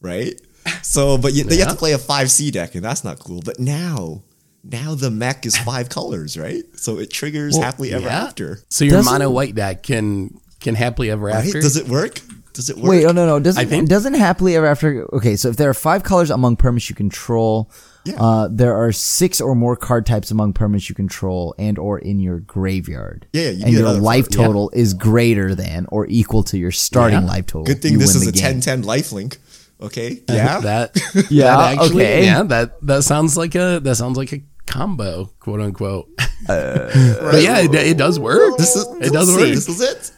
[0.00, 0.40] right?
[0.82, 1.52] So, but you, yeah.
[1.52, 3.42] you have to play a five C deck, and that's not cool.
[3.44, 4.22] But now,
[4.64, 6.64] now the mech is five colors, right?
[6.76, 8.24] So it triggers well, happily ever yeah.
[8.24, 8.60] after.
[8.68, 11.44] So your doesn't, mono white deck can can happily ever right?
[11.44, 11.60] after.
[11.60, 12.20] Does it work?
[12.52, 12.88] Does it work?
[12.88, 13.38] Wait, oh no, no.
[13.38, 15.06] Doesn't I think, doesn't happily ever after?
[15.14, 17.70] Okay, so if there are five colors among permanents you control,
[18.06, 18.14] yeah.
[18.20, 22.18] uh, there are six or more card types among permanents you control and or in
[22.18, 23.26] your graveyard.
[23.32, 24.80] Yeah, yeah and your life total yeah.
[24.80, 27.64] is greater than or equal to your starting life total.
[27.64, 29.38] Good thing this is a 10-10 life link.
[29.80, 30.22] Okay.
[30.28, 30.60] Yeah.
[30.60, 30.96] that.
[31.30, 31.56] yeah.
[31.56, 32.24] That actually, okay.
[32.24, 32.42] Yeah.
[32.42, 36.08] That that sounds like a that sounds like a combo, quote unquote.
[36.48, 36.92] Uh,
[37.32, 38.56] but yeah, it, it, does work.
[38.56, 39.48] This is it does work.
[39.48, 40.12] This is it.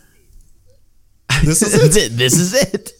[1.42, 2.18] This is it.
[2.18, 2.92] this is it.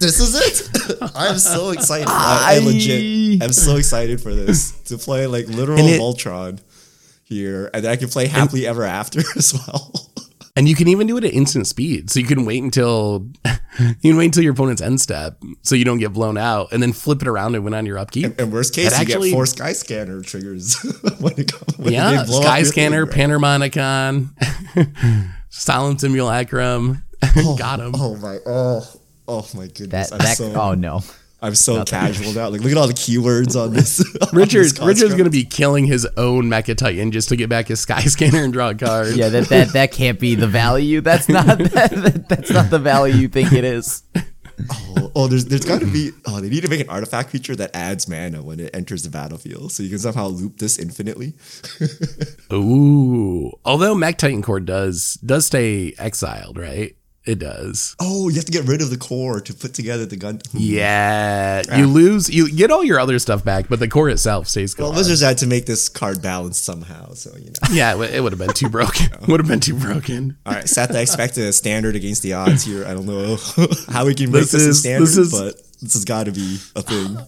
[0.00, 1.12] This is it.
[1.14, 2.08] I'm so excited.
[2.08, 3.42] I, I legit.
[3.42, 6.58] I'm so excited for this to play like literal it, Voltron
[7.22, 10.10] here, and I can play happily ever after as well.
[10.58, 12.10] And you can even do it at instant speed.
[12.10, 13.28] So you can wait until
[13.78, 16.82] you can wait until your opponent's end step so you don't get blown out and
[16.82, 18.24] then flip it around and win on your upkeep.
[18.24, 20.74] And, and worst case, you actually, get four Skyscanner triggers
[21.20, 21.78] when it comes.
[21.78, 23.40] When yeah, Skyscanner, thing, right?
[23.40, 27.04] Panharmonicon, Solemn Simulacrum.
[27.36, 27.92] Oh, Got him.
[27.94, 28.84] Oh my, oh,
[29.28, 30.10] oh my goodness.
[30.10, 31.02] That, that, so, oh no.
[31.40, 31.98] I'm so Nothing.
[31.98, 32.48] casual now.
[32.48, 34.04] Like, look at all the keywords on this.
[34.32, 37.84] Richard, this Richard's gonna be killing his own Mecha Titan just to get back his
[37.86, 39.14] Skyscanner and draw a card.
[39.14, 41.00] Yeah, that that, that can't be the value.
[41.00, 44.02] That's not that, that's not the value you think it is.
[44.70, 46.10] Oh, oh there's there's got to be.
[46.26, 49.10] Oh, they need to make an artifact creature that adds mana when it enters the
[49.10, 51.34] battlefield, so you can somehow loop this infinitely.
[52.52, 56.96] Ooh, although Mechtitan Core does does stay exiled, right?
[57.28, 57.94] It does.
[58.00, 60.40] Oh, you have to get rid of the core to put together the gun.
[60.54, 62.30] Yeah, you lose.
[62.30, 64.88] You get all your other stuff back, but the core itself stays gone.
[64.88, 67.52] Well, Wizards had to make this card balanced somehow, so you know.
[67.70, 69.08] Yeah, it would have been too broken.
[69.28, 70.38] would have been too broken.
[70.46, 72.86] All right, Seth, I expect a standard against the odds here.
[72.86, 73.36] I don't know
[73.92, 76.24] how we can make this, this is, a standard, this is, but this has got
[76.24, 77.18] to be a thing.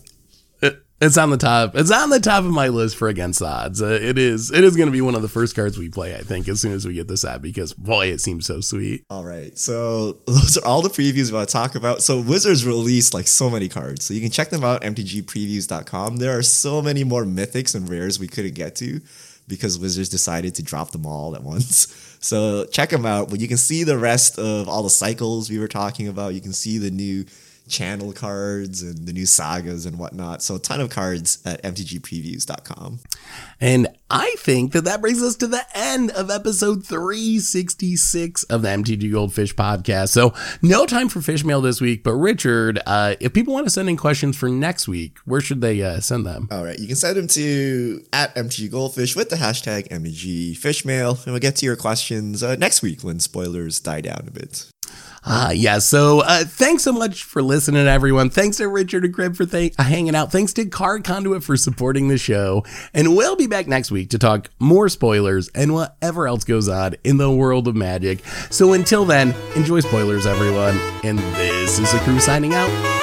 [1.03, 1.77] It's on the top.
[1.77, 3.81] It's on the top of my list for against odds.
[3.81, 4.53] Uh, it is.
[4.53, 6.15] It is going to be one of the first cards we play.
[6.15, 9.07] I think as soon as we get this out because boy, it seems so sweet.
[9.09, 12.03] All right, so those are all the previews we want to talk about.
[12.03, 16.19] So Wizards released like so many cards, so you can check them out mtgpreviews.com.
[16.19, 19.01] There are so many more mythics and rares we couldn't get to
[19.49, 22.19] because Wizards decided to drop them all at once.
[22.21, 23.31] So check them out.
[23.31, 26.35] But you can see the rest of all the cycles we were talking about.
[26.35, 27.25] You can see the new
[27.71, 30.43] channel cards and the new sagas and whatnot.
[30.43, 33.01] So a ton of cards at mtgpreviews.com.
[33.61, 38.69] And I think that that brings us to the end of episode 366 of the
[38.69, 40.09] MTG Goldfish podcast.
[40.09, 43.71] So, no time for fish mail this week, but Richard, uh, if people want to
[43.71, 46.49] send in questions for next week, where should they uh, send them?
[46.51, 51.25] All right, you can send them to at MTG Goldfish with the hashtag MTG Fishmail,
[51.25, 54.67] and we'll get to your questions uh, next week when spoilers die down a bit.
[55.25, 58.31] Uh, yeah, so uh, thanks so much for listening, everyone.
[58.31, 60.33] Thanks to Richard and Krim for th- hanging out.
[60.33, 62.65] Thanks to Card Conduit for supporting the show.
[62.95, 66.95] And we'll be back next week to talk more spoilers and whatever else goes on
[67.05, 68.25] in the world of magic.
[68.51, 70.79] So until then, enjoy spoilers, everyone.
[71.05, 73.00] And this is the crew signing out.